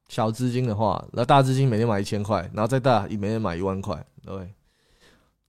[0.09, 4.55] 小资金的话，那大资金每天买一千块，然后再大每天买一万块，对。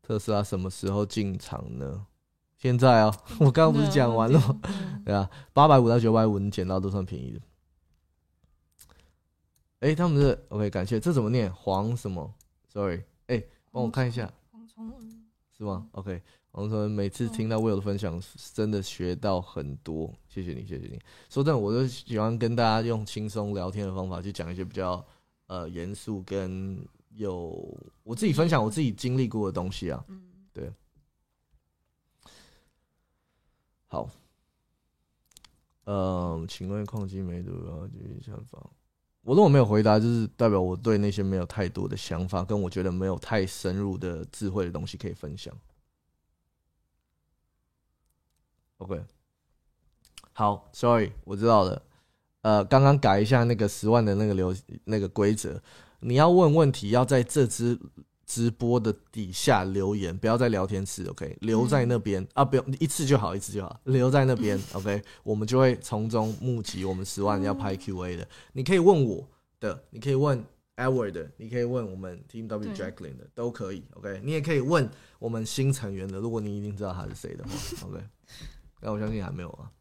[0.01, 2.05] 特斯拉什么时候进场呢？
[2.57, 4.59] 现在啊， 我刚刚不是讲完了吗？
[4.63, 7.39] 嗯 对啊，八百五到九百五，你捡到都算便宜的。
[9.79, 10.99] 哎、他们是 OK，感谢。
[10.99, 11.53] 这怎么念？
[11.53, 12.33] 黄什么
[12.67, 13.41] ？Sorry，哎、
[13.71, 16.19] 帮我看一下，黄崇文是吗？OK，
[16.51, 18.19] 黄崇文每次听到 Will 的分享，
[18.55, 20.99] 真的学到很多，谢谢你，谢谢你。
[21.29, 25.05] 说真的，我就喜欢跟大家用轻松聊天的方法去讲一些比较
[25.45, 26.83] 呃严肃跟
[27.13, 27.55] 有
[28.03, 30.03] 我自己分享我自己经历过的东西啊。
[30.07, 30.23] 嗯
[33.87, 34.09] 好，
[35.85, 38.59] 呃，请问矿机没读要继续想法？
[39.21, 45.53] 我如果没有回答，就是代表我对那些没有太多的想法，跟我觉得没有太深入的智慧的东西可以分享。
[48.77, 49.03] OK，
[50.33, 51.81] 好，Sorry，我知道了。
[52.41, 55.61] 呃，刚刚改一下那个十万的那个流那个规则，
[55.99, 57.77] 你要问问题要在这支
[58.27, 68.27] 直播的底下留言，不要在聊天室，OK，留在那边、啊，不用一次就好，一次就好，留在那边， OK，我们就会从中募集我们十万要拍 QA 的。
[68.51, 69.25] 你可以问我
[69.61, 70.43] 的，你可以问
[70.75, 74.87] Edward 的，你可以问我们 Team W Jacqueline 的，都可以，OK，你也可以问
[75.19, 77.49] 我们新成员的，如果你一定知道他是谁的话
[77.87, 78.03] ，OK，
[78.81, 79.71] 但我相信还没有啊。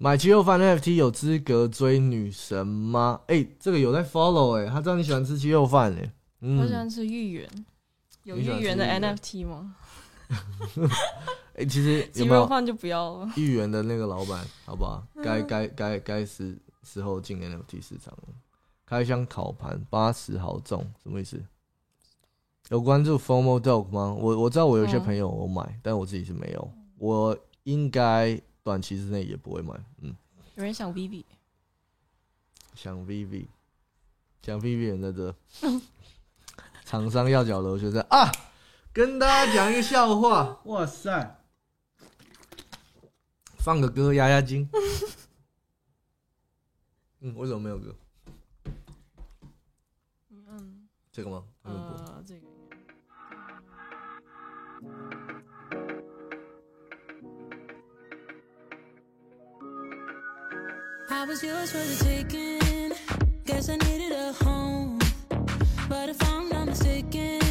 [0.00, 3.20] 买鸡肉饭 NFT 有资格追女神吗？
[3.28, 6.12] 哎、这个有在 follow 哎、他知道你喜欢吃鸡肉饭哎、
[6.46, 7.50] 嗯，我喜欢吃芋圆，
[8.24, 9.74] 有芋圆的 NFT 吗？
[11.56, 13.32] 哎、其实鸡有没有肉饭就不要了。
[13.36, 15.06] 芋圆的那个老板，好不好？
[15.22, 18.28] 该该该该时时候进 NFT 市场了。
[18.84, 21.42] 开箱烤盘八十好重，什么意思？
[22.68, 24.12] 有关注 Formal Dog 吗？
[24.12, 26.70] 我我知道我有些嗯朋友我买，但我自己是没有。
[26.98, 29.74] 我应该短期之内也不会买。
[30.02, 30.14] 嗯，
[30.56, 31.24] 有人想 Vivi，
[32.74, 33.46] 想 VV，
[34.42, 35.34] 想 VV 人在这，
[36.94, 38.30] 厂商要缴楼学生啊！
[38.92, 41.40] 跟大家讲一个笑话，哇塞，
[43.58, 44.68] 放个歌压压惊。
[47.18, 47.96] 嗯，为什么没有歌？
[50.46, 51.42] 嗯这个吗？
[51.64, 52.46] 没有播呃，这个
[61.10, 62.92] I was yours for the taking.
[63.44, 65.00] Guess I needed a home.
[65.88, 66.22] But if
[66.82, 67.43] I'm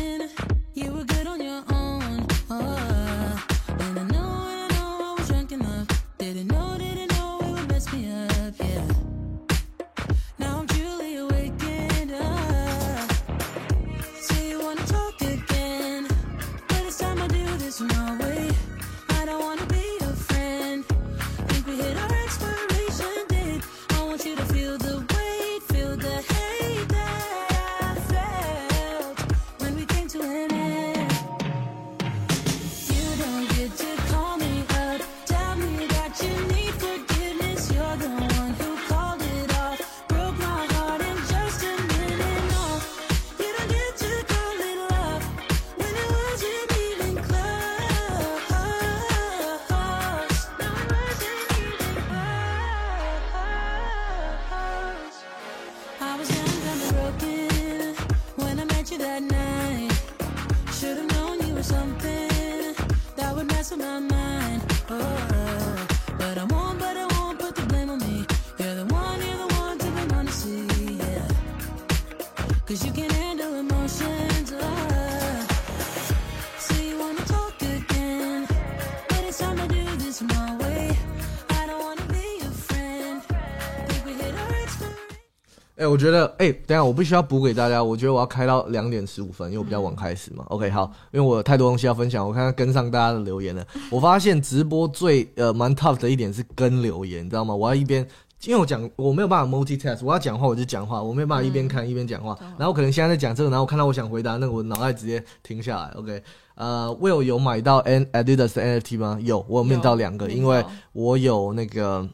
[85.94, 90.44] 我觉得，哎、等下我必须要补给大家，我觉得我要开到两点十五分，因为我比较晚开始嘛。
[90.48, 93.64] OK，好，因为我有太多东西要分享，我看看跟上大家的留言了。
[93.92, 97.54] 我发现直播最呃蛮 tough 的一点是跟留言，你知道吗？
[97.54, 98.06] 我要一边。
[98.46, 102.38] 因为我讲我没有办法 multitask，我要讲话我就讲话，我没有办法一边看一边讲话。
[102.58, 105.90] 然后可能现在在讲这个，然后我看到我想回答那个，我脑袋直接停下来。
[105.96, 106.22] OK，
[106.56, 109.18] 呃，Will 有买到 N Adidas 的 NFT 吗？
[109.22, 112.06] 有，我有面到两个，因为我有那个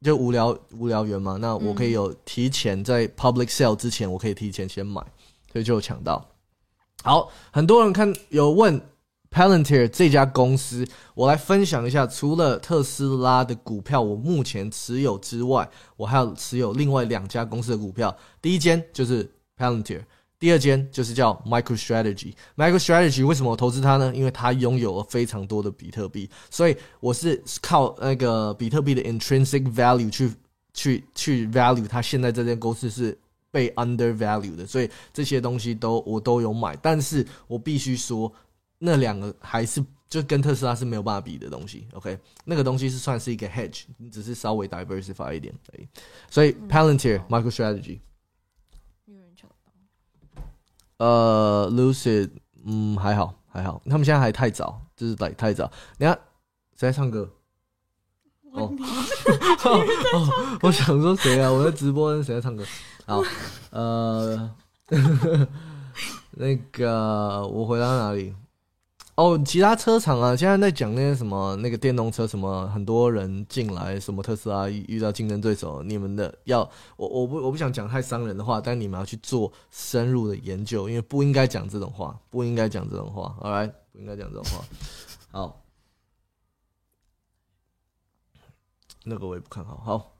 [0.00, 5.00] 就无聊无聊园嘛，那我可以有提前在 public sale 之前，我可以提前先买，
[5.52, 6.24] 所以就有抢到。
[7.02, 8.80] 好，很多人看有问
[9.30, 12.06] Palantir 这家公司，我来分享一下。
[12.06, 18.16] 除了特斯拉的股票我目前持有之外，我还有持有另外两家公司的股票。
[18.40, 20.02] 第一间就是 Palantir，
[20.38, 22.32] 第二间就是叫 MicroStrategy。
[22.56, 24.12] MicroStrategy 为什么我投资它呢？
[24.14, 30.32] 因为它拥有了非常多的比特币，所以我是靠那个比特币的 intrinsic value 去
[30.74, 33.18] 去去 value 它现在这间公司是
[33.50, 38.32] 被 undervalue 的，所以这些东西都我都有买，但是我必须说，
[38.78, 41.88] 那两个还是就跟特斯拉是没有办法比的东西。
[41.94, 45.88] OK，那个东西是算是一个 hedge，你只是稍微 diversify 一点而已。
[46.30, 48.00] 所以 Palantir、抢到，
[50.98, 52.30] 呃，Lucid，
[52.64, 55.70] 嗯，还好还好，他们现在还太早，就是来太早。
[55.96, 56.18] 你看
[56.76, 57.28] 谁在唱歌？
[58.52, 58.72] 哦，
[60.14, 61.50] 哦我想说谁啊？
[61.52, 62.64] 我在直播，谁在唱歌？
[63.06, 63.22] 好，
[63.70, 64.50] 呃，
[66.32, 68.34] 那个我回到哪里？
[69.18, 76.60] 哦，其他车厂啊，现在在讲那些什么那个电动车，什么很多人进来，什么特斯拉遇到竞争对手，你们的要
[76.96, 84.64] 我我不我不想讲太伤人的话，但你们要去做深入的研究，因为不应该讲这种话，不应该讲这种话，all right，不应该讲这种话。
[85.32, 85.64] 好，
[89.02, 89.78] 那个我也不看好。
[89.84, 90.12] 好，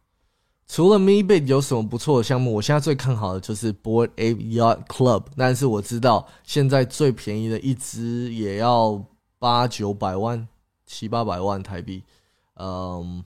[0.69, 2.53] 除了 MeBit 有什么不错的项目？
[2.53, 9.03] 我现在最看好的就是 Board Ape Yacht Club，但是我知道现在最便宜的一只也要
[9.39, 10.47] 八九百万、
[10.85, 12.05] 七八百万台币。
[12.57, 13.25] 嗯，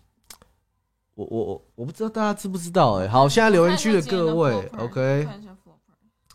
[1.16, 5.28] 我我我我不知道大家知不知道哎、好，现在留言区的各位，OK，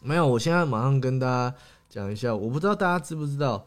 [0.01, 1.55] 没有，我现在马上跟大家
[1.87, 3.65] 讲一下，我不知道大家知不知道，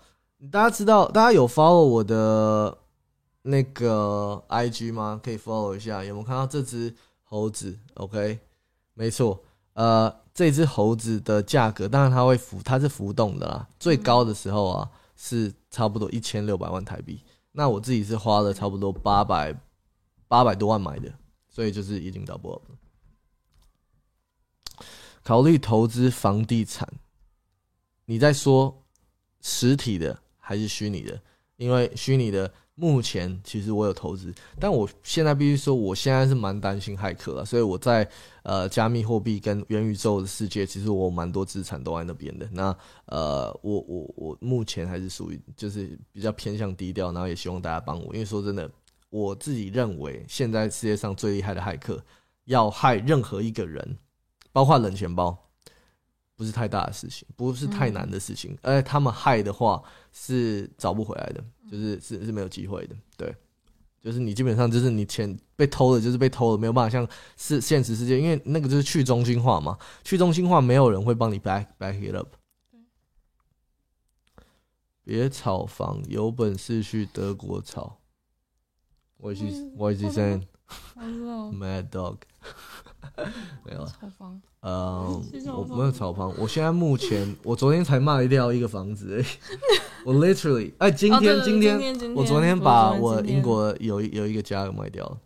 [0.52, 2.76] 大家知道，大家有 follow 我的
[3.42, 5.18] 那个 IG 吗？
[5.24, 6.94] 可以 follow 一下，有没有看到这只
[7.30, 8.40] 猴子？OK，
[8.94, 9.40] 没错，
[9.74, 17.22] 呃，这只猴子的价格，当然它会浮，它是浮动的啦，最高的时候啊是差不多一千六百万台币，
[17.52, 19.54] 那我自己是花了差不多八百
[20.26, 21.14] 八百多万买的，
[21.48, 22.76] 所以就是已经 double up 了。
[25.22, 26.92] 考虑投资房地产，
[28.06, 28.82] 你在说
[29.40, 31.22] 实体的还是虚拟的？
[31.54, 38.08] 因为虚拟的目前其实我有投资，但我现在必须说，我现在是蛮担心骇客了，所以我在
[38.42, 42.48] 呃加密货币跟元宇宙的世界，其实我蛮多资产都在那边的。
[42.52, 42.74] 那
[43.04, 48.70] 呃，我我我目前还是属于就是比较偏向低调，然后也希望大家帮我，因为说真的，
[49.10, 52.02] 我自己认为现在世界上最厉害的骇客，
[52.46, 53.98] 要害任何一个人，
[54.52, 55.36] 包括冷钱包，
[56.34, 58.56] 不是太大的事情，不是太难的事情。
[58.62, 62.96] 而且他们害的话是找不回来的，就是是是没有机会的。
[63.16, 63.34] 对，
[64.02, 67.06] 就是你基本上就是你钱被偷了，就是被偷了，没有办法像
[67.36, 72.28] 是现实世界，因为那个就是去中心化嘛，去中心化没有人会帮你 back back it up。
[75.04, 77.98] 别炒房，有本事去德国炒。
[79.16, 80.42] 我是嗯我是 saying
[80.94, 82.16] 我知道 mad dog，
[83.66, 83.92] 没有了。
[84.00, 89.22] 炒房，呃 是，炒房我没有炒房，我现在目前，我昨天才卖掉一个房子
[90.04, 95.18] 我 literally，哎，今天今天今天我昨天天把我英国有一有一个家给卖掉了，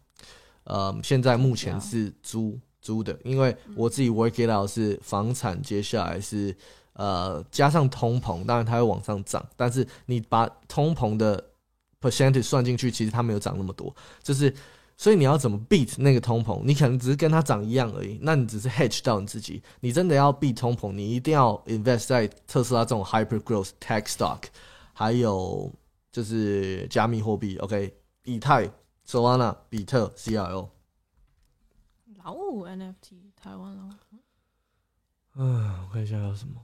[0.64, 6.54] 呃，现在目前是租租的，因为我自己 work it out 是房产接下来是
[6.94, 11.42] 呃加上通膨，当然它会往上涨，但是你把通膨的
[12.00, 14.54] percentage 算进去，其实它没有涨那么多，就是。
[14.96, 16.62] 所以你要怎么 beat 那个通膨？
[16.64, 19.62] 你可能只是跟它涨一样而已，那你只是 hedge 到你自己。
[19.80, 24.42] 你真的要 beat 通膨，你一定要 invest 在特斯拉这种 hyper growth tech stock，
[24.92, 25.72] 还有
[26.12, 28.70] 就是加密货币，OK，以太、
[29.06, 30.68] Solana、比特、CRO。
[32.22, 34.18] 老五 NFT 台湾老五，
[35.34, 36.54] 嗯，我看一下还有什么。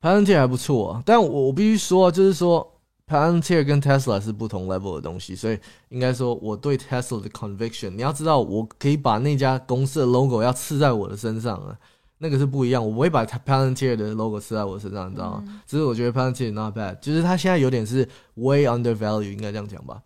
[0.00, 2.73] Palantir 还不错啊，但我我必须说，就是说
[3.06, 5.58] Palantir 跟 Tesla 是不同 level 的东西，所以
[5.90, 11.78] 应该说我对 Tesla 的 conviction，你要知道，我可以把那家公司的 logo 要刺在我的身上啊，
[12.18, 15.62] 那个是不一样，我不会把 Palantir 的 logo 刺在我身上，你知道吗？
[15.66, 20.02] 只是我觉得 Palantir not bad，就是它现在有点是 way undervalue，应该这样讲吧。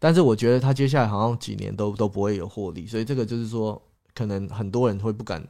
[0.00, 3.80] 但是我觉得它接下来好像几年都都不会有获利，所以这个就是说，
[4.12, 5.46] 可能很多人会不敢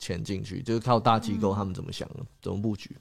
[0.00, 2.08] 潜进去，就是靠大机构他们怎么想，
[2.42, 2.96] 怎么布局。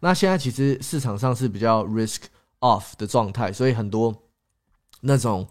[0.00, 2.22] 那现在其实市场上是比较 risk
[2.60, 4.14] off 的状态，所以很多
[5.00, 5.46] 那种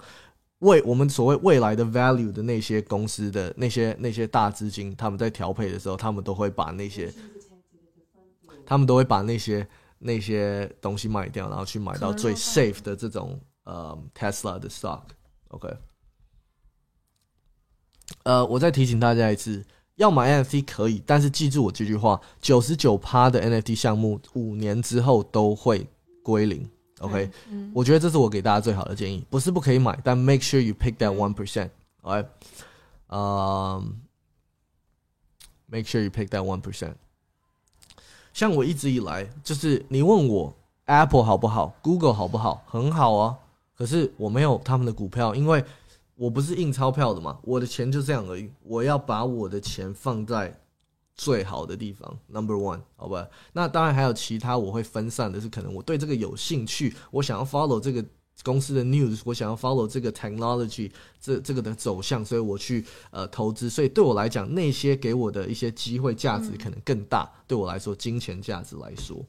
[0.59, 7.13] 未我们所谓未来的 value 的那些公司的那些那些大资金，他们在调配的时候，他们都会把那些，
[8.65, 9.67] 他们都会把那些
[9.99, 15.03] 那些东西卖掉，然后去买到最 safe 的这种呃 Tesla 的 stock。
[15.49, 15.69] OK，
[18.23, 19.63] 呃，我再提醒大家一次，
[19.95, 25.87] 要买 NFT 可以，但是记住我这句话：九十九趴的 NFT 项目五年之后都会
[26.23, 26.67] 归零。
[27.05, 31.69] OK，、嗯我觉得这是我给大家最好的建议，不是不可以买，但 make sure you pick that one percent。
[32.01, 32.27] OK，
[33.09, 33.99] 嗯、
[35.67, 36.93] m a k e sure you pick that one percent。
[38.33, 40.53] 像我一直以来，就是你问我
[40.85, 43.37] Apple 好不好，Google 好不好，很好啊。
[43.77, 45.63] 可是我没有他们的股票，因为
[46.15, 48.49] 我不是印钞票的嘛，我的钱就这样而已。
[48.63, 50.57] 我要把我的钱放在
[51.15, 53.27] 最好的地方，Number one，好吧？
[53.53, 58.03] 那当然还有其他我会分散的是，可能我对这个有兴趣，我想要 follow 这个
[58.43, 60.91] 公司的 news，我想要 follow 这个 technology
[61.21, 63.69] 这这个的走向，所以我去呃投资。
[63.69, 67.31] 所以对我来讲，那些给我的一些机会价值可能更大。
[67.47, 69.25] 对我来说，金钱价值来说，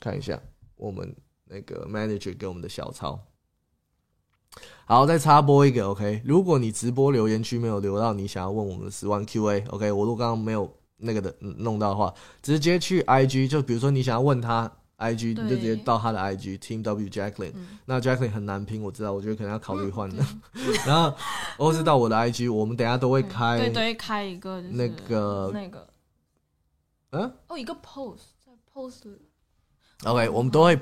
[0.00, 0.38] 看一下
[0.76, 1.16] 我们
[1.46, 3.18] 那个 manager 给我们的小抄。
[4.84, 6.20] 好，再插播一个 OK。
[6.26, 10.70] 如果你直播留言区没有留到你想要问我们的十万 QA，OK，、我如果刚刚没有
[11.02, 20.24] 那个的嗯弄到的话，直接去 IG，就比如说你想要问他 IG，你就直接到他的 IG Team W Jacqueline、嗯那 Jacqueline 很难拼，我知道，我觉得可能要考虑换的。
[20.86, 21.14] 然后
[21.58, 23.58] 或是到我的 IG，我们等下都会开。
[23.58, 25.88] 对都会，开一个那个那个
[27.10, 30.76] 嗯哦，一个 post 在 post，OK，我们都会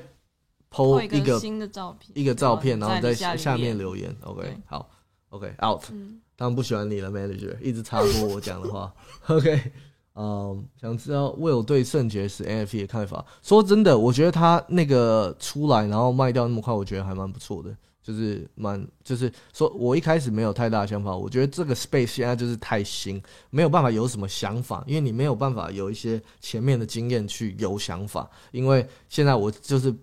[0.69, 3.95] PO 或一个新的照片，一个照片，然后在在下下面留。
[3.95, 4.15] 言。
[4.21, 4.89] OK，好
[5.29, 5.83] ，OK out。
[5.91, 8.93] 嗯，他们不喜欢你了，manager 一直插播我讲的话。
[9.27, 9.71] OK，
[10.13, 13.25] 嗯，想知道 Will 对圣洁石 NFT 的看法。
[13.41, 29.95] 说真的，我觉得他那个出来然后卖掉那么快，我觉得还蛮不错的，就是蛮就是说我一开始没有太大的想法，我觉得这个 space 现在就是太新，没有办法有什么想法，因为你没有办法有一些前面的经验去有想法，因为现在我就是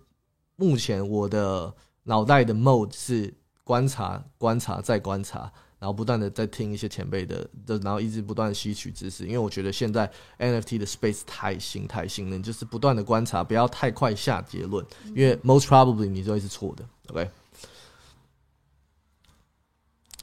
[0.57, 1.73] 目前我的
[2.05, 3.33] 脑袋的 mode 是
[3.63, 9.25] 观察、观察再观察，然后不断的在听一些前辈的的，然后一直不断地吸取知识。
[9.25, 16.85] 因为我觉得现在 NFT 的 space 太新太新了，你就是不断的观察，不要太快下结论，因为 most probably 你就会是错的。
[17.11, 17.31] OK，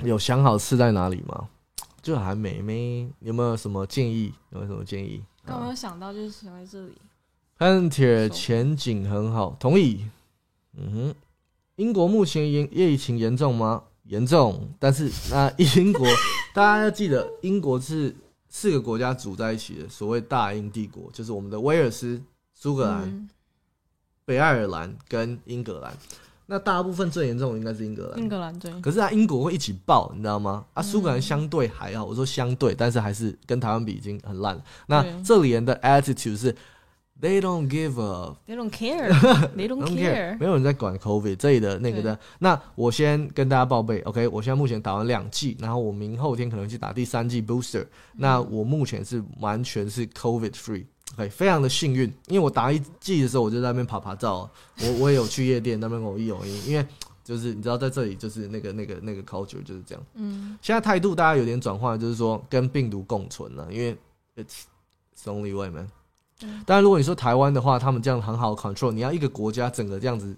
[0.03, 1.47] 有想好是在哪里吗？
[2.01, 4.33] 就还没没，有没有什么建议？
[4.51, 5.23] 有没有什么建议？
[5.45, 6.95] 刚没有想到就是想在这里，
[7.57, 10.05] 喷铁前景很好，同意。
[10.73, 11.15] 嗯哼，
[11.77, 13.85] 英国目前严疫情严重吗？
[14.05, 16.07] 严重，但是那英国
[16.53, 18.15] 大家要记得，英国是
[18.49, 22.21] 四个国家组在一起的，所谓大英帝国，就是我们的威尔斯、
[22.53, 23.29] 苏格兰、嗯，
[24.25, 25.95] 北爱尔兰跟英格兰。
[26.47, 30.63] 那大部分最严重的应该是英格兰，英格兰对，可是啊，英国会一起爆，你知道吗？
[30.75, 34.63] 啊，嗯苏格兰相对还好，我说相对，但是还是跟台湾比已经很烂了。
[34.85, 36.55] 那对这里人的 attitude 是
[37.21, 42.19] they don't give a They don't care，They don't don't care，care，没有人在管 COVID 这里的那个的。
[42.39, 47.85] 那我先跟大家报备，OK，我现在目前打完两剂，然后我明后天可能去打第三剂 booster。
[48.13, 50.85] 那我目前是完全是 COVID free。
[51.13, 54.49] OK，非常的幸运，因为我打一剂的时候，我就在那边爬爬照，
[54.81, 56.85] 我我也有去夜店那边偶一偶一，因为
[57.23, 60.03] 就是你知道在这里就是那个那个那个 culture 就是这样。
[60.15, 63.95] 嗯，现在态度大家有点转换，就是说跟病毒共存了，因为
[64.35, 64.63] it's
[65.15, 66.04] it's only way man 嗯。
[66.65, 70.35] 当然，如果你说台湾的话，他们这样很好 control，你要一个国家整个这样子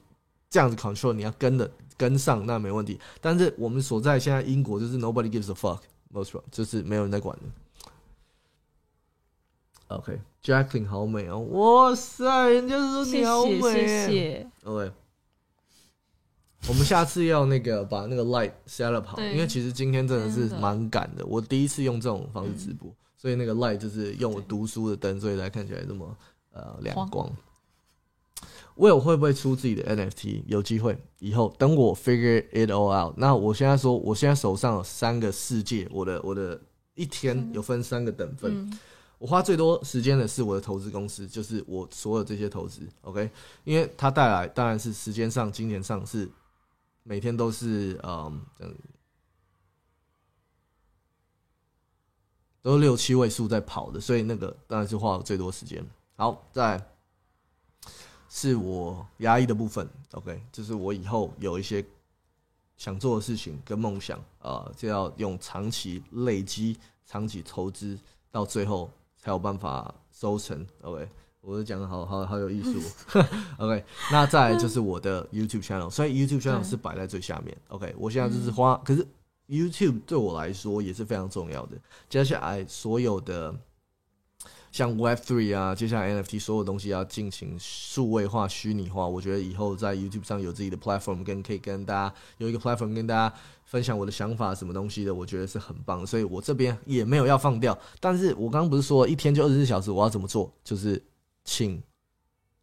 [0.50, 3.00] 这样子 control，你要跟的跟上那没问题。
[3.20, 7.44] 但是我们所在现在英国就是 nobody gives a fuck，most pro 就是没有人在管的。
[9.88, 11.40] OK，Jacqueline、好美哦！
[11.40, 14.92] 哇塞，人家说你好美，OK，
[16.68, 21.26] 我们下次要那个把那个 light set up 好，因为其实今天真的是蛮赶的。
[21.26, 26.16] 我第一次用这种方式直播，所以那个 light 就是用我读书的灯，所以才看起来这么
[26.52, 27.30] 呃亮光。
[28.76, 30.44] Will 会不会出自己的 NFT？
[30.46, 33.16] 有机会，以后等我 figure it all out。
[33.18, 36.62] 那我现在说，我现在手上有三个世界，我的我的
[36.94, 38.70] 一天有分三个等分。
[38.70, 38.80] 嗯，
[39.18, 43.28] 我花最多时间的是我的投资公司，就是我所有这些投资，OK，
[43.64, 46.30] 因为它带来当然是时间上、金钱上是
[47.02, 48.74] 每天都是嗯这样
[52.68, 55.82] 都六七位数在跑的，所以那个当然是花了最多时间。
[56.18, 56.86] 好，再
[58.28, 61.82] 是我压抑的部分，OK，就是我以后有一些
[62.76, 67.98] 想做的事情跟梦想啊、呃，就要用长期累积、长期投资，
[68.32, 70.68] 到最后才有办法收成。
[70.82, 71.08] OK，
[71.40, 72.82] 我都讲的好好好有艺术。
[73.60, 77.58] OK， 那再来就是我的 YouTube channel，所以 YouTube channel 是摆在最下面。
[77.70, 79.08] OK，我现在就是花，可是
[79.48, 81.78] YouTube 对我来说也是非常重要的。
[82.10, 83.56] 接下来所有的
[84.72, 93.34] 像 Web Three 啊，接下来 NFT 所有东西要进行数位化、虚拟化，我觉得以后在 YouTube 上有自己的 platform，跟可以跟大家有一个 platform 跟大家
[93.64, 96.06] 分享我的想法什么东西的，我觉得是很棒。
[96.06, 100.54] 所以我这边也没有要放掉，但是我刚刚不是说一天就二十四小时，我要怎么做？
[100.64, 101.02] 就是
[101.46, 101.82] 请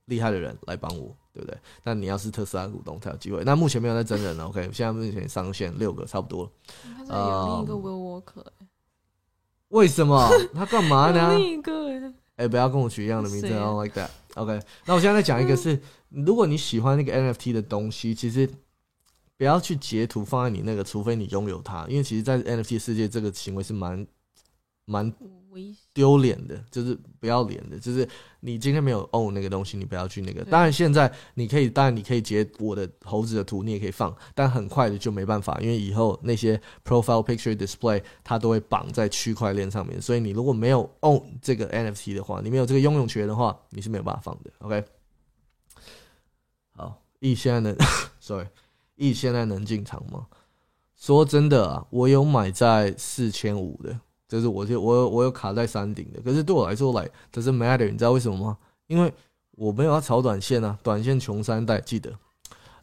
[0.07, 1.59] 厉害的人来帮我，对不对？
[1.82, 3.42] 那你要是特斯拉股东才有机会。
[3.44, 4.62] 那目前没有在真人了，OK？
[4.72, 6.50] 现在目前上线六个，差不多了。
[6.98, 8.52] 他这里有另一个 Will Walker，欸
[9.68, 10.30] 为什么？
[10.55, 11.34] 他干嘛呢？
[11.38, 14.09] 另一个欸哎、不要跟我取一样的名字 don't like that。
[14.34, 18.48] OK，那我现在再讲一个是，如果你喜欢那个 NFT 的东西，其实
[19.36, 24.05] 不要去截图放在你那个，除非你拥有它，因为其实，在 NFT 世界这个行为是蛮
[24.84, 25.12] 蛮
[25.92, 28.09] 丢脸的，就是不要脸的，就是
[28.40, 30.44] 你今天没有 own 那个东西，你不要去那个。
[30.44, 44.50] 当然，现在你可以，当然你可以截我的猴子的图，你也可以放，但很快的就没办法，因为以后那些 profile picture display 它都会绑在区块链上面，所以你如果没有 own 这个 NFT 的话，你没有这个拥有权的话，你是没有办法放的。
[44.59, 44.84] OK，
[46.72, 47.76] 好，E 现在能，
[48.20, 50.26] sorry，E 现在能进场吗？
[50.96, 54.00] 说真的啊，我有买在四千五的。
[54.28, 58.56] 就是我就我我有卡在山顶的，可是对我来说来这是 matter，你知道为什么吗？
[58.86, 59.12] 因为
[59.52, 62.12] 我没有要炒短线啊，短线穷三代，记得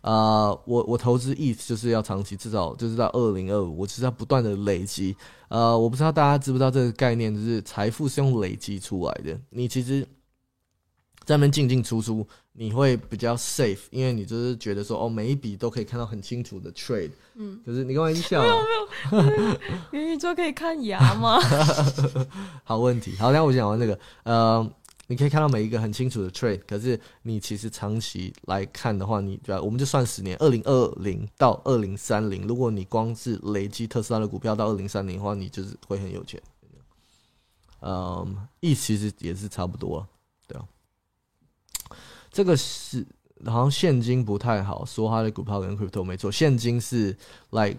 [0.02, 5.16] 啊、我我投资 ETH 就是要长期，至少就是到二零二五，我就是要不断的累积。
[5.48, 9.40] 呃，我不知道大家知不知道这个概念，就是财富是用累积出来的。
[9.52, 10.02] 你其实
[11.24, 17.12] 在那边进进出出，你会比较 safe，因为你就是觉得说哦，每一笔都可以看到很清楚的 trade。
[17.36, 18.64] 嗯，可是你干嘛一直笑、啊？
[19.92, 21.40] 元宇宙可以看牙吗？
[22.66, 24.70] 好问题，好，那我讲完这个，呃，
[25.08, 29.62] 你可以看到每一个很清楚的 trade，可是你其实长期来看的话，你对吧？
[29.62, 36.42] 我们就算十年，二零二零到二零三零，如果你光是累积特斯拉的股票到二零三零的话，你就是会很有钱。
[37.80, 40.06] 嗯，意其实也是差不多。
[42.32, 43.06] 这个是
[43.46, 47.16] 好像现金不太好说，它的股票跟 crypto 没错，现金是
[47.50, 47.78] like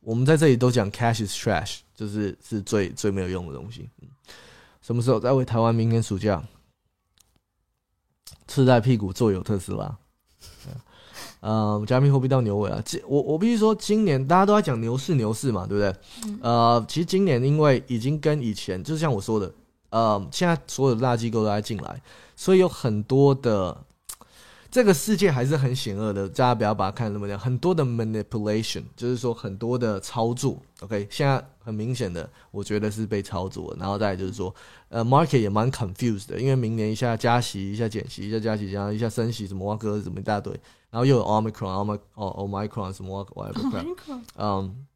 [0.00, 3.88] 我们在这里都讲 cash is trash，就是是最最没有用的东西。
[4.02, 4.08] 嗯
[4.82, 5.74] 什么时候再回台湾？
[5.74, 6.40] 明年暑假，
[8.46, 9.98] 赤在屁股坐有特斯拉。
[11.40, 12.80] 呃，加密货币到牛尾啊！
[12.84, 16.00] 今我我必须说，今年大家都在讲牛市牛市嘛，对不对？
[16.24, 19.52] 嗯呃，其实今年因为已经跟以前，就像我说的，
[19.90, 22.00] 呃，现在所有的大机构都在进来，
[22.36, 23.76] 所以有很多的
[24.70, 27.38] 这个世界还是很险恶的，大家不要把它看得那么亮。
[27.38, 30.60] 很多的 manipulation，就是说很多的操作。
[30.80, 33.74] OK，现在很明显的，我觉得是被操作。
[33.78, 34.54] 然后再来就是说，
[34.88, 40.52] 呃，market 也蛮 confused 的，因为明年一下加息，一下减息，一下加息，然后一下升息，什么哇哥什么一大堆，
[40.90, 44.20] 然后又有 omicron、omicron、omicron 什么 whatever crap。
[44.36, 44.86] 嗯，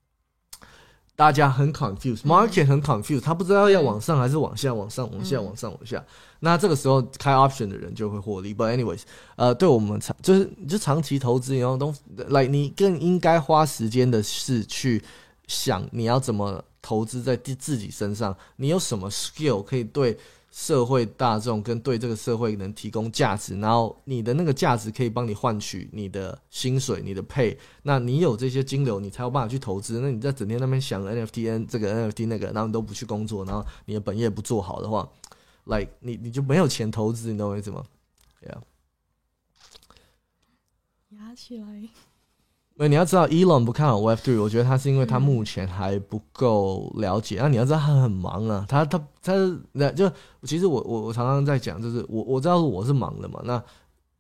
[1.21, 6.03] 大家很 confused，market 很 confused，他不知道要往上还是往下，往上往下，嗯往上往下。
[6.39, 8.55] 那这个时候开 option 的人就会获利。
[8.55, 9.03] But anyways，
[9.37, 11.95] 呃，对我们长就是就长期投资，然后东
[12.29, 15.03] 来，你更应该花时间的是去
[15.47, 20.19] 想你要怎么投资在自自己身上，你有什么 skill 可以对
[20.63, 30.01] 社会大众跟对这个社会能提供价值，然后你的那个价值可以帮你换取你的薪水、你的配那你有这些金流，你才有办法去投资。
[30.01, 35.11] 那你在整天那边想 NFT N 这个 NFT 那个，然后你都不去工作，然后你的本业不做好的话
[35.65, 37.83] ，like 你你就没有钱投资，你懂我意思吗
[38.43, 38.61] ？Yeah。
[41.17, 41.89] 压起来。
[42.81, 47.37] 因为你要知道，Elon 不看好 Web Three，我觉得他是因为他目前还不够了解。
[47.39, 49.35] 那、你要知道，他很忙啊，他他他
[49.73, 50.11] 那就
[50.45, 53.63] 其实我我我常常在讲，就是我我知道我是忙的嘛，那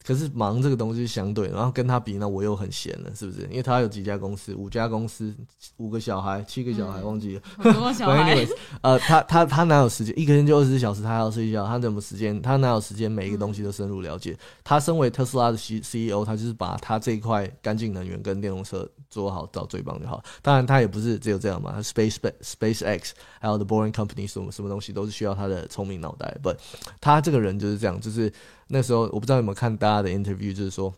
[0.05, 3.43] 可是忙这个东西相对，然后跟他比呢，我又很闲了，是不是？
[3.51, 5.35] 因为他有几家公司，五家公司，
[5.77, 7.43] 五个小孩，七个小孩，嗯忘记了。
[7.59, 10.19] 很多小孩 anyways，呃，他他他哪有时间？
[10.19, 12.41] 一个人就二十四小时，他还要睡觉，他怎么时间？
[12.41, 14.37] 他哪有时间每一个东西都深入了解？
[14.65, 20.23] 他身为特斯拉的 C CEO，他就是把他这一块干净能源跟电动车做好到最棒就好。
[20.41, 26.37] 当然，他也不是只有这样嘛他，Space Space X 还有 The Boring Company 什么什么东西都是需要他的聪明脑袋。
[26.43, 26.57] But
[27.01, 28.33] 他这个人就是这样，就是
[28.73, 30.95] 那时候我不知道有没有看大家的 interview，就是说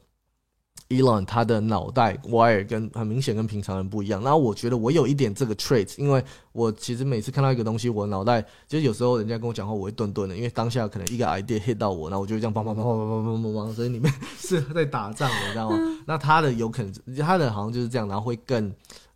[0.91, 4.23] Elon 他的脑袋 wire 跟很明显跟平常人不一样。
[4.23, 15.79] 然后我觉得我有一点这个 trait，因为我其实每次看到一个东西，我脑袋就是有时候人家跟我讲话，我会顿顿的，因为当下可能一个 idea hit 到我，然后我就会这样砰砰砰砰砰砰砰砰砰，所以里面是在打仗的，你知道吗？
[16.07, 18.71] 那他的有可能他的好像就是这样，然后会更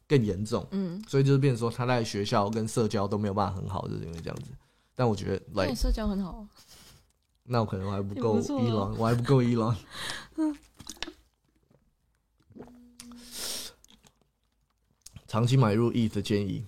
[0.08, 4.50] 更严重，嗯，所以就是变成说他在学校跟社交都没有办法很好，就是因为这样子。
[4.98, 6.40] 但我觉得来社交很好啊，
[7.46, 9.76] 那我可能还不够也不错啊 Elon，我还不够 Elon。
[15.26, 16.64] 长期买入 ETH 的建议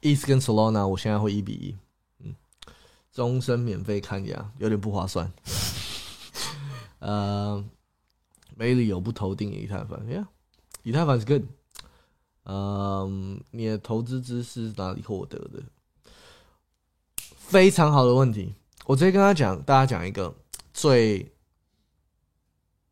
[0.00, 1.76] ，ETH 跟 Solana 我现在会一比一，
[2.20, 2.34] 嗯，
[3.12, 5.32] 终身免费看牙，有点不划算。
[6.98, 7.64] 呃，
[8.56, 10.26] 没理由不投定以太坊，Yeah，
[10.82, 11.42] 以太坊是 good。
[12.44, 15.62] 嗯，你的投资知识是哪里获得的？
[17.16, 18.54] 非常好的问题，
[18.86, 20.34] 我直接跟他讲，大家讲一个
[20.72, 21.32] 最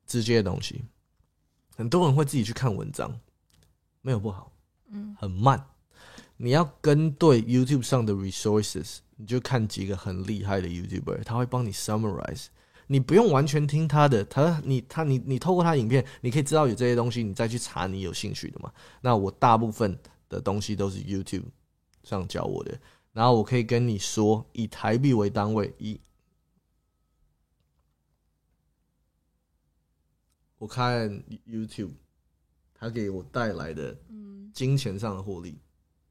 [0.06, 0.82] 直接的东西。
[1.76, 3.18] 很多人会自己去看文章，
[4.00, 4.52] 没有不好，
[4.90, 5.66] 嗯，很慢。
[6.36, 12.46] 你要跟对 YouTube 上的 resources，你就看几个很厉害的 YouTuber，他会帮你 summarize。
[12.88, 18.72] 你不用完全听他的，他你他你你透过他影片，你可以知道有这些东西，你再去查你有兴趣的嘛。
[19.00, 21.44] 那我大部分的东西都是 YouTube
[22.02, 22.78] 上教我的，
[23.12, 26.00] 然后我可以跟你说，以台币为单位，以
[30.56, 31.10] 我看
[31.46, 31.92] YouTube，
[32.72, 35.58] 它给我带来的嗯，金钱上的获利，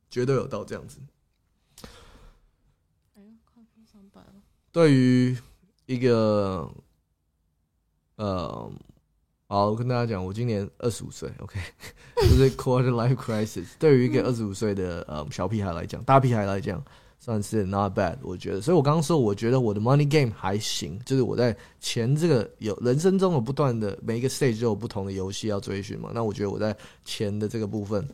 [0.10, 1.00] 绝对有到这样子。
[3.16, 5.38] 哎呦，快破三百了，对于
[5.86, 6.72] 一个
[8.16, 8.72] 呃，
[9.52, 11.60] 好，我跟大家讲，我今年二十五岁，OK，
[12.24, 13.66] 就是 quarter life crisis。
[13.78, 16.82] 对于一个二十五岁的呃小屁孩来讲，大屁孩来讲，
[17.20, 18.62] 算是 not bad，我觉得。
[18.62, 26.12] 所以我刚刚说，我觉得我的 money game 还行，就是我在钱这个有人生中有不断的每一个 stage 都有不同的游戏要追寻嘛。
[26.14, 26.74] 那我觉得我在
[27.04, 28.08] 钱的这个部分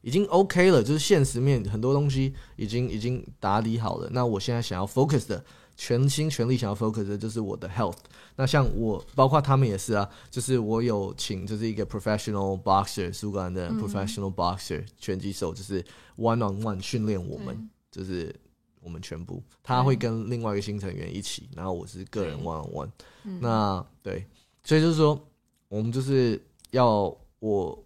[0.00, 4.08] 已经 OK 了，就是现实面很多东西已经已经打理好了。
[4.10, 5.44] 那我现在想要 focus 的。
[5.76, 7.96] 全心全力想要 focus 的就是我的 health。
[8.36, 15.84] 那像我，包括他们也是啊，就是我有请，就是一个 professional boxer，苏格兰的 professional boxer 拳击手，就是
[16.16, 18.34] one on one 训练我们，就是
[18.80, 22.90] 我们全部，他会跟另外一个新成员一起，然后我是个人 one on one。
[23.38, 24.26] 那对，
[24.64, 25.20] 所以就是说，
[25.68, 27.84] 我们就是要我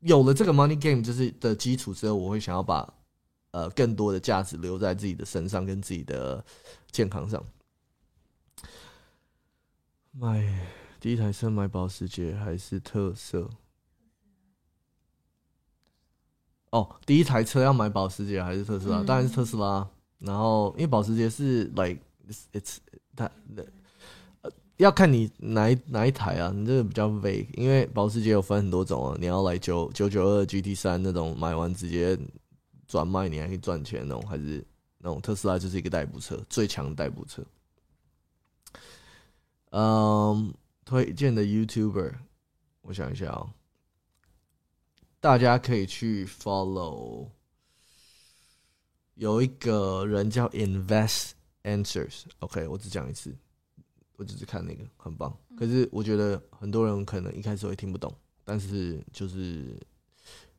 [0.00, 2.88] 有了这个 money game 就是的基础之后，我会想要把
[3.50, 6.44] 呃更多的价值留在自己的身上跟自己的
[6.90, 7.42] 健康上。
[10.12, 10.44] 买
[10.98, 13.48] 第一台车买保时捷还是特色？
[16.70, 19.00] 哦，第一台车要买保时捷还是特斯拉？
[19.00, 19.88] 嗯当然是特斯拉。
[20.18, 22.76] 然后因为保时捷是 like it's, it's
[23.14, 23.66] 它的。
[24.42, 32.18] 呃要看你哪一哪一台啊，你这个比较 vague，因为保时捷有分很多种啊，你要来九九九二 GT 三那种买完直接
[32.86, 34.64] 转卖，你还可以赚钱那种，还是
[34.98, 37.44] 那种特斯拉就是一个代步车，最强的代步车。
[39.70, 40.52] 嗯，
[40.84, 42.14] 推荐的 YouTuber，
[42.82, 43.54] 我想一下啊、
[45.20, 47.28] 大家可以去 follow，
[49.14, 51.32] 有一个人叫 Invest
[51.64, 53.36] Answers，OK，、我只讲一次，
[54.16, 55.36] 我只是看那个很棒。
[55.56, 59.78] 可是我觉得很多人可能一开始会听不懂，但是就是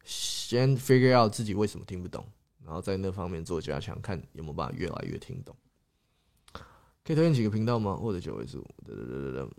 [0.03, 2.23] 先 figure out 自己为什么听不懂，
[2.69, 5.55] 然后在那方面做加强，看有没有办法越来越听懂。
[7.03, 7.95] 可以推荐几个频道吗？
[7.95, 9.49] 获得九位数，对对对对对，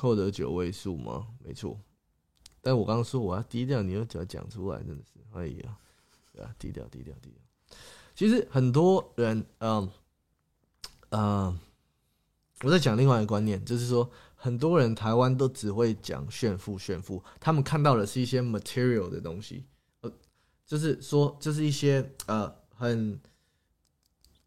[0.00, 1.26] 获得九位数吗？
[1.44, 1.78] 没错。
[2.62, 5.76] 但我刚刚说我要低调，你又只要讲出来，真的是，哎呀，
[6.32, 7.76] 对啊，低调低调低调。
[8.14, 9.90] 其实很多人，嗯
[11.10, 11.58] 嗯，
[12.62, 19.66] 我在讲另外一个观念，就是说，很多人台湾都只会讲炫富炫富，他们看到的是一些 material 的东西，
[20.68, 23.18] 就是说，就是一些呃很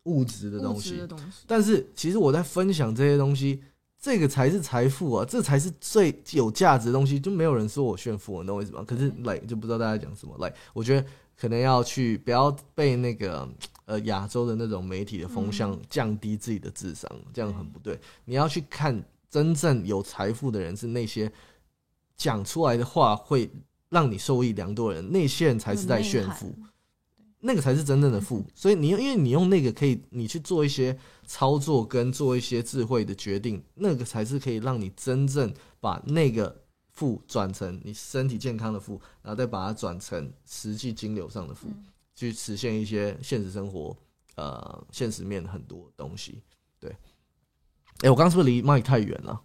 [0.03, 1.01] 物质的东西
[1.47, 3.63] 但是其实我在分享这些东西，
[3.99, 7.19] 这个才是财富啊，这才是最有价值的东西。
[7.19, 8.83] 就没有人说我炫富，你懂我意思吗？
[8.87, 10.37] 可是来就不知道大家讲什么。
[10.37, 13.47] 来，我觉得可能要去不要被那个
[13.85, 17.99] 呃亚洲的那种媒体的风向降低自己的智商，这样很不对。
[18.25, 21.31] 你要去看真正有财富的人是那些
[22.15, 23.49] 讲出来的话会
[23.91, 26.51] 让你受益良多的人，那些人才是在炫富。
[27.43, 28.45] 那个才是真正的富。
[28.53, 41.67] 所以你用，因为你用那个可以，你去做一些操作跟做一些智慧的决定，那个才是可以让你真正把那个富转成你身体健康的富，然后再把它转成实际金流上的富，
[42.13, 43.97] 去实现一些现实生活
[44.35, 46.43] 呃现实面很多东西。
[46.79, 46.95] 对，
[48.01, 49.41] 哎、我刚刚是不是离麦太远了？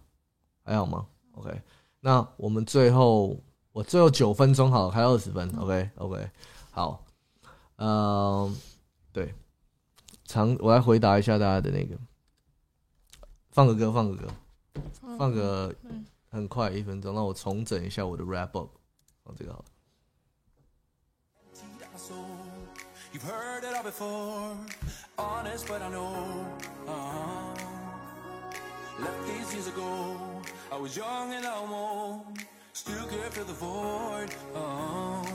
[0.63, 1.61] 还好吗？OK，
[2.01, 3.41] 那我们最后
[3.77, 5.47] 我最后九分钟好，还有二十分。
[5.55, 6.27] OK OK，
[6.71, 7.05] 好，
[7.75, 8.51] 呃，
[9.13, 9.35] 对，
[10.25, 11.95] 长我来回答一下大家的那个，
[13.51, 14.27] 放个歌，放个歌，
[15.19, 15.75] 放个
[16.31, 18.69] 很快一分钟，让我重整一下我的 wrap up。
[19.23, 19.65] 放这个好了。
[23.13, 24.57] You've heard it all before.
[25.17, 26.47] Honest, but I know.
[26.87, 27.53] uh
[28.99, 30.41] Left these years ago.
[30.71, 32.39] I was young and I'm old.
[32.77, 34.29] Still can't fill the void.
[34.53, 35.25] uh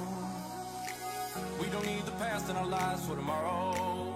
[1.60, 4.14] We don't need the past in our lives for tomorrow.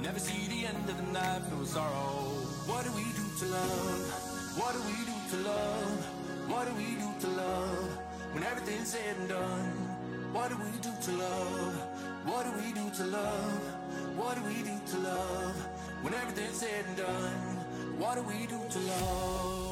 [0.00, 2.18] Never see the end of the night with sorrow.
[2.66, 4.02] What do we do to love?
[4.58, 5.98] What do we do to love?
[6.50, 7.88] What do we do to love?
[8.32, 9.70] When everything's said and done.
[10.34, 11.74] What do we do to love?
[12.26, 13.62] What do we do to love?
[14.18, 15.56] What do we do to love?
[16.02, 17.40] When everything's said and done.
[18.02, 19.71] What do we do to love?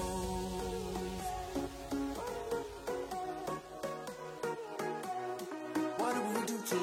[6.70, 6.76] 好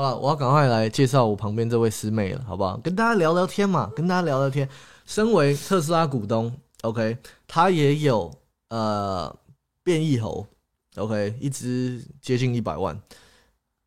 [0.00, 2.76] 了，我要赶快来介绍我旁边这位师妹了，好不好？
[2.76, 4.68] 跟大家聊聊天嘛，跟大家聊聊天。
[5.04, 7.18] 身为特斯拉股东，OK，
[7.48, 8.32] 他也有
[8.68, 9.36] 呃
[9.82, 10.46] 变异猴
[10.94, 12.96] ，OK，一只接近一百万，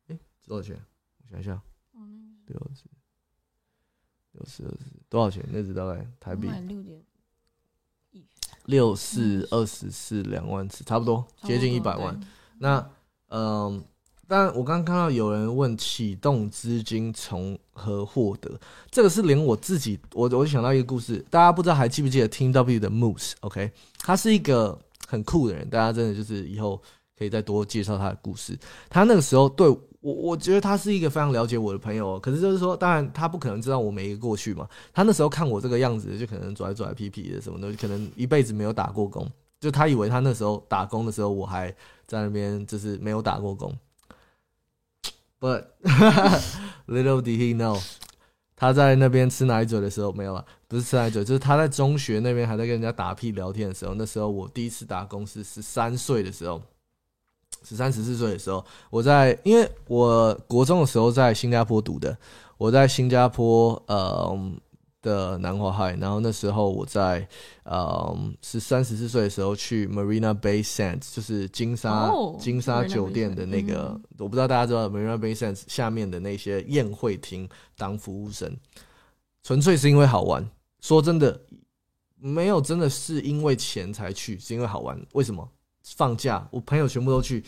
[0.08, 0.78] 哎、多少钱？
[1.28, 1.52] 我想一下，
[1.92, 2.00] 哦
[2.46, 2.84] 六十，
[4.32, 5.44] 六十二十，多少钱？
[5.50, 7.02] 那只大概台币六点
[8.66, 12.18] 六四二十四两万次，差不多接近一百万。
[12.58, 12.90] 那
[13.28, 13.84] 嗯，
[14.26, 18.58] 但我刚刚看到有人问启动资金从何获得，
[18.90, 26.82] 这个是连我自己，我我就想到一个故事，大家不知道还记不记得 Team W 的 Moose？OK，、他是一个很酷的人，大家真的就是以后
[27.16, 28.58] 可以再多介绍他的故事。
[28.88, 29.68] 他那个时候对
[30.00, 32.18] 我，我觉得他是一个非常了解我的朋友。
[32.20, 34.68] 可是就是说，当然他不可能知道我每一个过去嘛。
[34.92, 39.28] 他那时候看我这个样子，就可能拽拽皮皮的什么的，可能一辈子没有打过工。
[39.58, 41.74] 就他以为他那时候打工的时候，我还
[42.06, 43.74] 在那边就是没有打过工。
[45.40, 45.64] But
[46.86, 47.82] little did he know，
[48.54, 53.94] 他在那边吃奶嘴的时候没有了，不是吃奶嘴，就是他在中学那边还在跟人家打屁聊天的时候。
[53.94, 56.60] 那时候我第一次打工是十三岁的时候，
[57.66, 62.16] 十三十四岁的时候，我在因为我国中的时候在新加坡读的，
[62.56, 64.38] 我在新加坡呃
[65.02, 67.26] 的南华海，然后那时候我在
[67.64, 78.56] 呃十三十四岁的时候去 Marina Bay Sands，就是金沙、哦金沙酒店的那个，嗯我不知道大家知道 Marina Bay Sands 下面的那些宴会厅当服务生，
[79.42, 80.48] 纯粹是因为好玩。
[80.80, 81.40] 说真的，
[82.16, 85.00] 没有真的是因为钱才去，是因为好玩。
[85.14, 85.48] 为什么？
[85.94, 87.44] 放假，我朋友全部都去，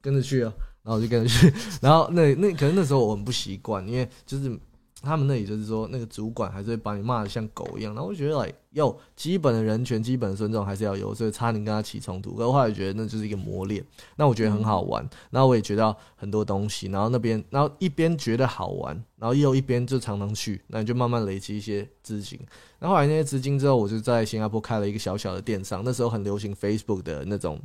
[0.00, 4.58] 跟着去啊，然后我就跟着去， 然后那那可能那时候我很不习惯，因为就是
[5.06, 12.34] 他们那里就是说那个主管还是会把你骂的像狗一样，然后我就觉得 like 有基本的人权、基本的尊重还是要有，所以差点跟他起冲突。
[12.34, 13.82] 可是后来觉得那就是一个磨练，
[14.16, 22.38] 那我觉得很好玩，然后我也学到很多东西，然后那边然后一边觉得好玩，然后又一边就常常去，那你就慢慢累积一些资金。
[22.78, 27.58] 然后来那些资金之后，我就在新加坡开了一个小小的电商，那时候很流行 Facebook 的那种，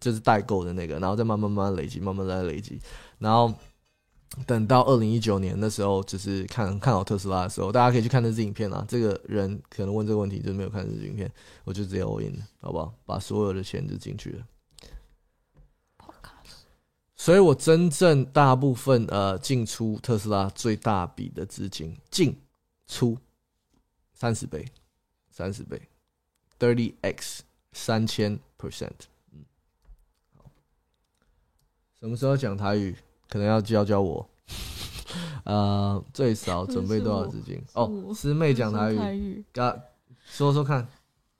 [0.00, 2.80] 就是代购的那个，然后再慢慢慢慢累积，慢慢再累积，
[3.18, 3.52] 然后
[4.46, 8.84] 等到二零一九年的时候，就是看看好特斯拉的时候，大家可以去看那支影片啊。
[8.88, 11.30] 这个人可能问这个问题，就是没有看这支影片，
[11.64, 12.92] 我就直接 all in 了，好不好？
[13.06, 14.46] 把所有的钱就进去了。
[17.16, 22.38] 所以我真正大部分呃进出特斯拉最大笔的资金进
[22.86, 23.16] 出
[24.12, 24.66] 三十倍，
[25.30, 25.80] 三十倍
[26.58, 28.90] ，thirty x 三千 percent。
[29.32, 29.42] 嗯，
[30.36, 30.44] 好，
[31.98, 32.94] 什么时候讲台语？
[33.28, 34.28] 可能要教教我。
[35.44, 37.62] 呃，最少准备多少资金？
[37.74, 39.76] 哦，师妹讲台台语，语，嘎，
[40.24, 40.86] 说说看。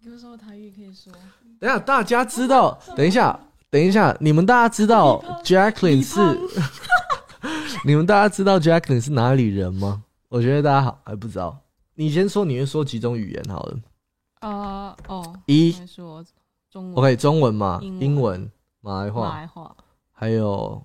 [0.03, 1.11] 有什么台语可以说，
[1.59, 2.79] 等一下，大家知道？
[2.95, 6.21] 等一下，等一下，你们大家知道 Jacqueline 是？
[7.87, 10.05] 你们大家知道 Jacqueline 是哪里人吗？
[10.29, 11.59] 我觉得大家好还不知道。
[11.95, 13.79] 你先说，你会说几种语言好了？
[14.41, 16.23] 啊哦，一说
[16.71, 19.77] 中文 OK，中文嘛，英文英文、马来马话，来话，
[20.13, 20.85] 还有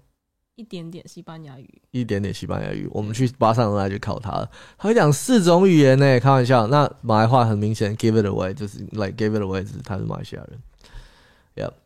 [0.60, 2.86] 一点点西班牙语，一点点西班牙语。
[2.92, 6.68] 我们去巴塞罗那就考他了，他会讲四种语言呢，开玩笑。
[6.68, 10.60] 那马来话很明显，give it away 就是 like give it away，就是他是马来西亚人。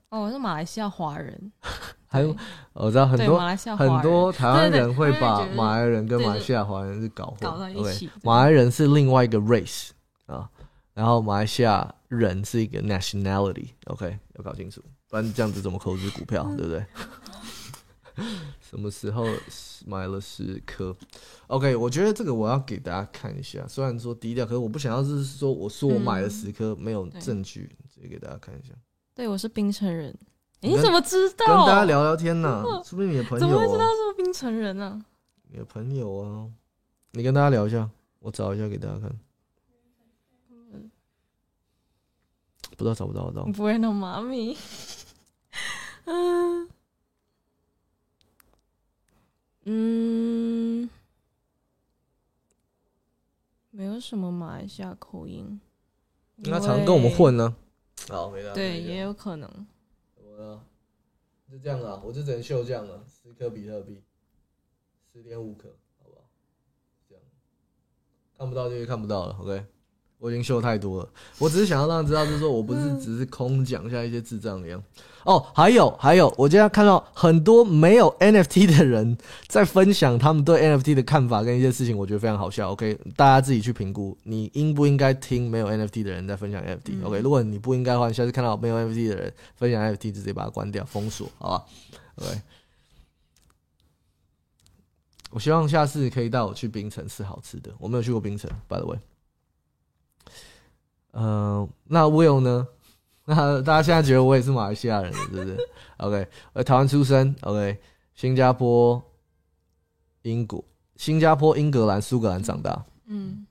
[0.09, 1.51] 哦，我是马来西亚华人，
[2.07, 2.36] 还有
[2.74, 3.39] 我知道很多
[3.76, 9.89] 很多台湾人会把马来人跟对马来西亚华人是搞混搞在一起对马来人是另外一个 race
[10.26, 10.49] 啊，
[10.93, 16.84] 然后马来西亚人是一个 nationality，OK，、要搞清楚，不然这样子怎么投资股票，对不对？
[18.61, 19.26] 什么时候
[19.86, 20.95] 买了十颗
[21.47, 28.74] ？OK，我觉得这个我要给大家看一下，虽然说低调，可是我不想要是说我说我买了十颗、没有证据，直接给大家看一下，
[29.16, 30.16] 对，我是冰城人。
[30.61, 31.45] 你怎么知道？
[31.45, 35.03] 跟大家聊聊天呐、 说不定你的朋友、怎么会知道啊，是冰城人呢、
[35.49, 36.47] 你的朋友啊，
[37.11, 37.89] 你跟大家聊一下，
[38.20, 39.09] 我找一下给大家看，
[42.78, 43.45] 不知道找不找得到。
[43.51, 44.57] 不会弄妈咪。
[46.05, 46.68] 嗯
[49.66, 50.89] 嗯，
[53.72, 55.59] 没有什么马来西亚口音。
[56.36, 57.09] 那常跟我们。
[57.16, 57.55] 混呢？
[58.09, 58.53] 好，没了。
[58.53, 59.49] 对，也有可能。
[60.16, 60.66] 怎么了，
[61.49, 64.01] 就这样啊，我就只能秀这样了，十颗比特币，
[65.14, 65.70] 十点五颗，
[66.01, 66.26] 好不好？
[67.07, 67.24] 这样，
[68.38, 69.66] 看不到就是看不到了，OK。
[70.24, 74.82] 我已经秀太多了，我只是想要让他知道，就是说我不是只是空讲像一些智障一样。
[75.26, 79.17] 哦，还有还有，我今天看到很多没有 NFT 的人
[79.47, 82.71] 在分享他们对 NFT 的看法跟一些事情，我觉得非常好笑。
[82.71, 91.65] OK，大家自己去评估，你应不应该听没有 NFT 的人在分享 NFT？OK，、OK，如果你不应该的话，你下次看到没有 NFT 的人分享 NFT，就直接把它关掉、封锁，好吧
[92.15, 92.41] ？OK。
[95.32, 97.74] 我希望下次可以带我去冰城吃好吃的。
[97.78, 98.97] 我没有去过冰城，by the way。
[101.14, 102.68] 呃，那 Will 呢？
[103.26, 105.57] 那大家现在觉得我也是马来西亚人了，是不是
[105.97, 107.80] ？OK，呃，台湾出生，OK，
[108.14, 109.01] 新加坡、
[110.24, 110.64] 英国、
[110.97, 113.47] 新加坡、英格兰、苏格兰长大，嗯，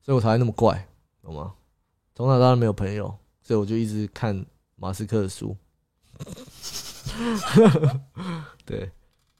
[0.00, 0.88] 所以我才会那么怪，
[1.22, 1.52] 懂吗？
[2.14, 4.44] 从小到大没有朋友，所以我就一直看
[4.76, 5.54] 马斯克的书。
[8.64, 8.90] 对，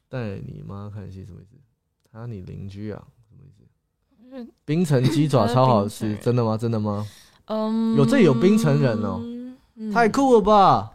[0.07, 1.55] 带你妈看戏什么意思？
[2.11, 3.07] 他你邻居啊？
[4.65, 6.57] 冰城鸡爪 超好吃，真的吗？
[6.57, 7.05] 真的吗？
[7.45, 9.19] 嗯，有这里有冰城人哦
[9.75, 10.91] 嗯太酷了吧！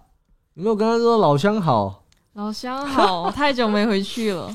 [0.54, 2.04] 有没有跟他说老乡好？
[2.34, 4.54] 老乡好， 太久没回去了。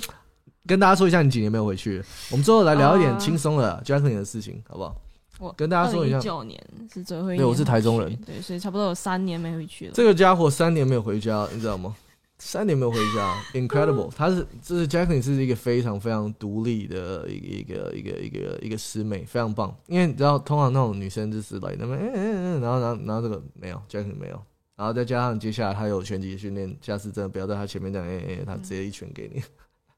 [0.66, 2.06] 跟大家说一下，你几年没有回去了？
[2.32, 4.96] 我们最后来聊一点啊轻松的 Jacqueline 的事情，好不好？
[5.40, 6.60] 我跟大家说一下九年
[6.94, 9.92] 是最后一年，对我是台中人，对，所以差不多有三年没回去了。
[9.94, 11.96] 这个家伙三年没有回家，你知道吗？
[12.44, 14.10] 三年没有回家， incredible。
[14.16, 19.74] 他是，这是 Jacqueline 是一个非常非常独立的一个一个一个一个一个师妹，非常棒。
[19.86, 24.44] 因为你知道，通常那种女生就是来那边，嗯嗯嗯，然后然后然后这个没有，Jacqueline 没有，
[24.76, 29.44] 然后再加上接下来他有拳击训练，下次真的不要在他前面这样，哎、哎、他直接一拳给你。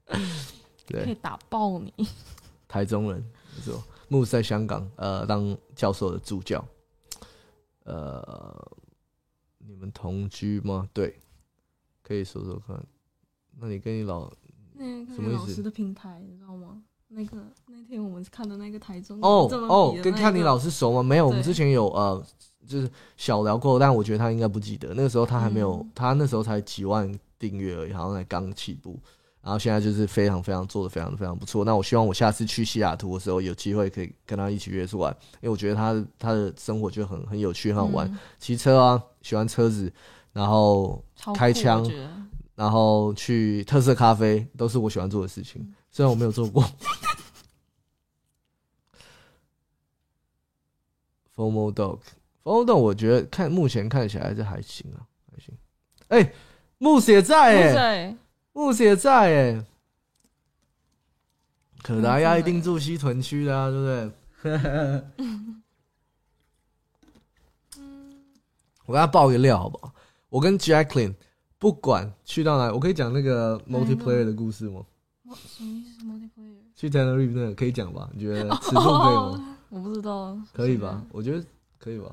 [0.85, 1.93] 对可以，打爆你。
[2.67, 3.23] 台中人，
[3.55, 6.63] 没错，牧师在香港呃当教授的助教。
[7.85, 8.71] 呃，
[9.59, 10.87] 你们同居吗？
[10.91, 11.17] 对，
[12.03, 12.79] 可以说说看。
[13.59, 14.31] 那你跟你老
[14.73, 16.81] 那个什么老师的平台，你知道吗？
[17.09, 17.37] 那个
[17.67, 21.03] 那天我们看的那个台中哦哦跟看你老师熟吗？
[21.03, 22.25] 没有，我们之前有呃，
[22.67, 24.95] 就是小聊过，但我觉得他应该不记得。
[24.95, 28.99] 那个时候他还没有，嗯他那时候才几万订阅而已，好像才刚起步。
[29.43, 31.65] 然后现在就是非常非常做的非常非常不错。
[31.65, 35.09] 那我希望我下次去西雅图的时候有机会可以跟他一起约出来，
[35.41, 39.91] 因为我觉得他他的生活就很很有趣，很好玩，嗯骑车啊，喜欢车子，
[40.33, 41.01] 然后
[41.35, 41.89] 开枪
[42.55, 45.73] 然后去特色咖啡，都是我喜欢做的事情。
[45.89, 46.63] 虽然我没有做过。
[51.35, 55.55] Formal Dog，Formal Dog，我觉得看目前看起来是还行啊，还行。
[56.09, 56.33] 哎、
[56.77, 58.15] 牧师也在哎、对，
[58.53, 59.65] 牧师也在哎、
[61.81, 64.11] 可达鸭嗯一定住西屯区的啊，对不对？
[68.85, 69.92] 我跟他爆个料好不好？
[70.33, 71.13] 我跟 Jacqueline
[71.59, 74.81] 不管去到哪，我可以讲那个 multiplayer 的故事吗？
[75.29, 76.55] 我什么意思？multiplayer？
[76.75, 78.09] 去 Tenerife 那个可以讲吧？
[78.15, 79.57] 你觉得尺度可以吗？
[79.69, 81.03] 我不知道，可以吧？？
[81.11, 81.45] 我觉得
[81.77, 82.07] 可以吧。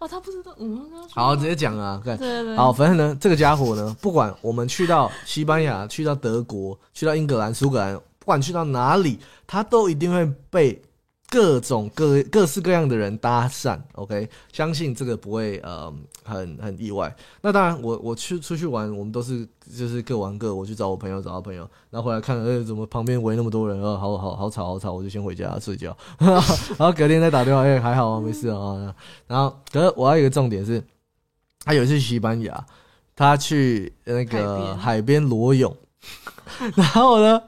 [0.00, 10.82] 哦，他不知道，我们刚刚好，直接讲啊，对对对，好，反正呢，这个家伙呢，不管我们去到西班牙、去到德国、去到英格兰、苏格兰，不管去到哪里，他都一定会被
[11.32, 13.80] 各种各各式各样的人搭讪。
[13.94, 15.90] OK，相信这个不会呃
[16.22, 17.16] 很很意外。
[17.40, 20.54] 那当然我，我去出去玩，我们都是就是各玩各。
[20.54, 23.82] 我去找我朋友，找到朋友，然后回来看，呃，怎么旁边围那么多人？
[23.82, 25.96] 啊，好好好吵好吵，我就先回家睡觉。
[26.20, 28.94] 然后隔天再打电话，哎、还好啊，没事啊。
[29.26, 30.84] 然后，可是我还有一个重点是，
[31.64, 32.62] 他有一次去西班牙，
[33.16, 35.74] 他去那个海边裸泳，
[36.76, 37.42] 然后呢，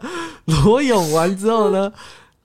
[0.47, 1.93] 裸泳完之后呢，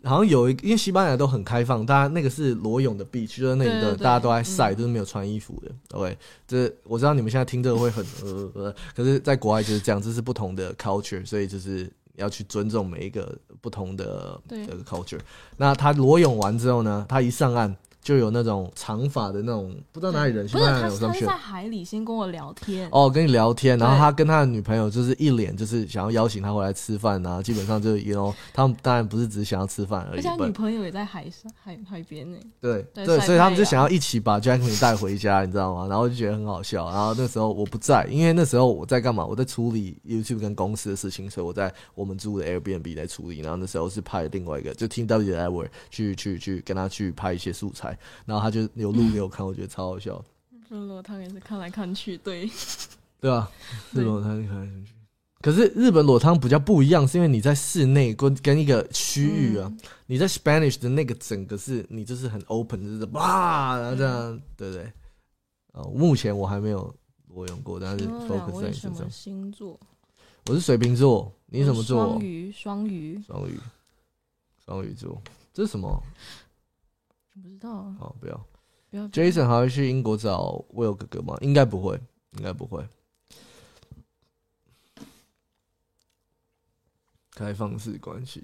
[0.03, 5.71] 好像有一，因为西班牙都很开放，大家那个是裸泳的 beach，就是那里的对对对大家都在晒，嗯都是没有穿衣服的。
[5.91, 6.17] OK，
[6.47, 15.19] 这我知道你们现在听这个会很呃呃，可是在国外就是这样，这是不同的 culture，所以就是要去尊重每一个不同的对这个 culture。
[15.57, 32.37] 那他裸泳完之后呢，他一上岸，就有那种长发的那种，不知道哪里人，西不是他，班牙人有他是在海里先跟我聊天，哦，跟你聊天，然后他跟他的女朋友就是一脸就是想要邀请他回来吃饭啊，基本上就 you know 他们当然不是只是想要吃饭而已而且他女朋友也在海上海海边呢。
[32.59, 35.87] 对对，所以他们就想要一起把 Jacqueline 带回家，你知道吗？
[35.87, 36.89] 然后就觉得很好笑。
[36.89, 39.25] 然后那时候我不在，因为那时候我在干嘛？
[39.25, 43.39] 我在处理 YouTube 跟公司的事情，所以我在我们租的 Airbnb 在处理。
[43.39, 47.88] 然后那时候是派另外一个就 Team W 的 Edward 去去去跟他去拍一些素材，
[48.25, 50.23] 然后他就有录给我看，我觉得超好笑，
[50.69, 52.49] 热罗汤也是看来看去，对，
[53.19, 53.49] 对啊？
[53.91, 54.93] 日对本裸汤看来看去，
[55.41, 59.71] 可是日本裸汤比较不一样，是因为你在室内跟跟一个区域啊，
[60.07, 64.83] 你在 Spanish 的那个整个是你就是很 open，就是哇，然后这样，对不对？
[65.71, 66.93] 啊、目前我还没有
[67.27, 69.09] 裸泳过，但是 focus 在什么你身上。
[69.11, 69.79] 星座？
[70.47, 72.19] 我是水瓶座，你什么座双？
[72.21, 73.59] 鱼，双鱼，双鱼，
[74.65, 75.21] 双鱼座，
[75.53, 76.03] 这是什么？
[77.41, 78.45] 不知道啊，好，不要。
[78.91, 81.37] 不要 Jason 还会去英国找 Will 哥哥吗？
[81.41, 81.99] 应该不会，
[82.37, 82.83] 应该不会。
[87.31, 88.43] 开放式关系，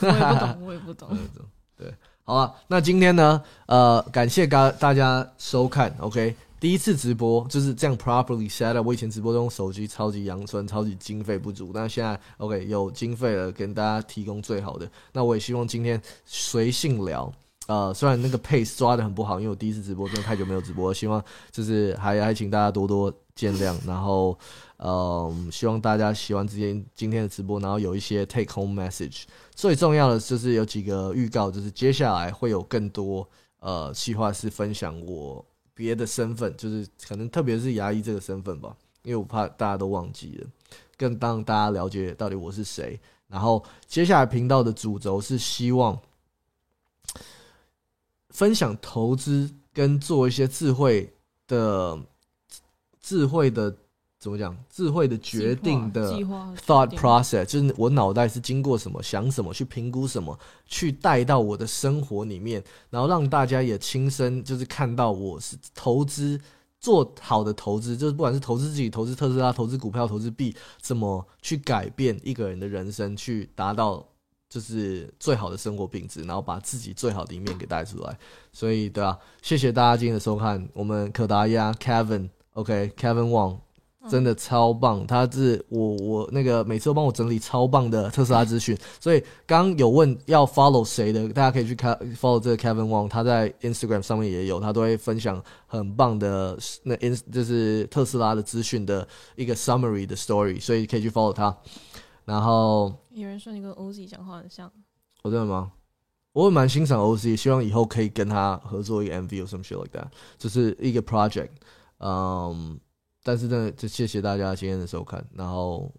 [0.00, 1.08] 我也不懂， 我也不懂。
[1.10, 1.28] 嗯，
[1.76, 2.54] 对，好啊。
[2.68, 6.36] 那今天呢，呃，感谢大大家收看，OK。
[6.60, 8.86] 第一次直播就是这样 properly set up。
[8.86, 11.70] 我以前直播都用手机，超级阳春，超级经费不足。
[11.72, 14.90] 但现在 OK 有经费了，跟大家提供最好的。
[15.12, 17.32] 那我也希望今天随性聊，
[17.68, 23.76] 呃，虽然那个 pace 抓的很不好，因为我第一次直播，真的太久没有直播，希望就是还还请大家多多见谅。
[23.86, 24.38] 然后，
[24.78, 29.24] 呃，希望大家喜欢今天今天的直播，然后有一些 take home message。
[29.54, 33.28] 最重要的就是有几个预告，就是接下来会有更多
[33.60, 40.46] 呃计划是分享我别的身份，就是可能特别是牙医这个身份吧，因为我怕大家都忘记了，
[40.96, 42.98] 更让大家了解到底我是谁。
[43.28, 46.00] 然后接下来频道的主轴是希望
[48.30, 51.12] 分享投资跟做一些智慧
[51.46, 51.98] 的
[53.00, 53.74] 智慧的
[54.18, 54.56] 怎么讲？
[54.68, 56.12] 智慧的决定的
[56.66, 60.36] thought process，就是我脑袋是经过什么、想什么、去评估什么，
[60.66, 66.38] 去带到我的生活里面，然后让大家也亲身就是看到我是投资
[66.80, 74.04] 做好的投资，就是不管是投资自己、投资特斯拉、投资股票、投资币，怎么去改变一个人的人生，去达到
[74.48, 78.18] 就是最好的生活品质，然后把自己最好的一面给带出来。
[78.52, 83.58] 所以，对啊，谢谢大家今天的收看，我们可达鸭 Kevin，OK，Kevin、Wang。
[84.08, 99.06] 真的超棒，他是我我那个每次都帮我整理超棒的特斯拉资讯，所以刚有问要 follow 谁的，大家可以去看 follow 这个 Kevin Wang，他在 Instagram 上面也有，他都会分享很棒的那 in 就是特斯拉的资讯的
[99.36, 101.54] 一个 summary 的 story，所以可以去 follow 他。
[102.28, 104.70] 然后有人说你跟 OZ 讲话很像，
[105.22, 105.72] 我真的吗？
[106.32, 111.48] 我也蛮欣赏 Oz，希望以后可以跟他合作一个 MV or some shit like that，就是一个 project。
[112.00, 112.78] 嗯，
[113.22, 115.90] 但是真的就谢谢大家今天的收看，然后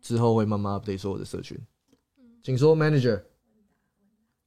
[0.00, 1.58] 之后会慢慢 update 所有的社群。
[2.44, 3.20] 请说，manager。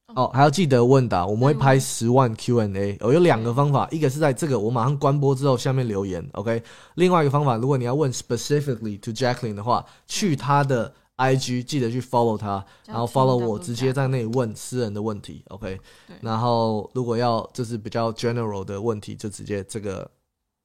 [0.08, 2.96] 哦，还要记得问答，我们会拍十万 Q&A。
[3.00, 6.62] 哦，有两个方法，一个是在这个我马上关播之后下面留言，OK。
[6.94, 15.80] 另外一个方法，如果你要问 specifically to Jacqueline 的话，去他的 IG 记得去 follow 他，然后 follow 我，直接在那里问私人的问题，OK。
[16.20, 20.08] 然后如果要就是比较 general 的问题，就直接这个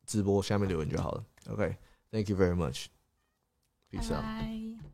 [0.06, 1.76] 直播下面留言就好了，OK。
[2.12, 2.86] Thank you very much.
[3.92, 4.22] 拜 Peace out.
[4.22, 4.89] 拜。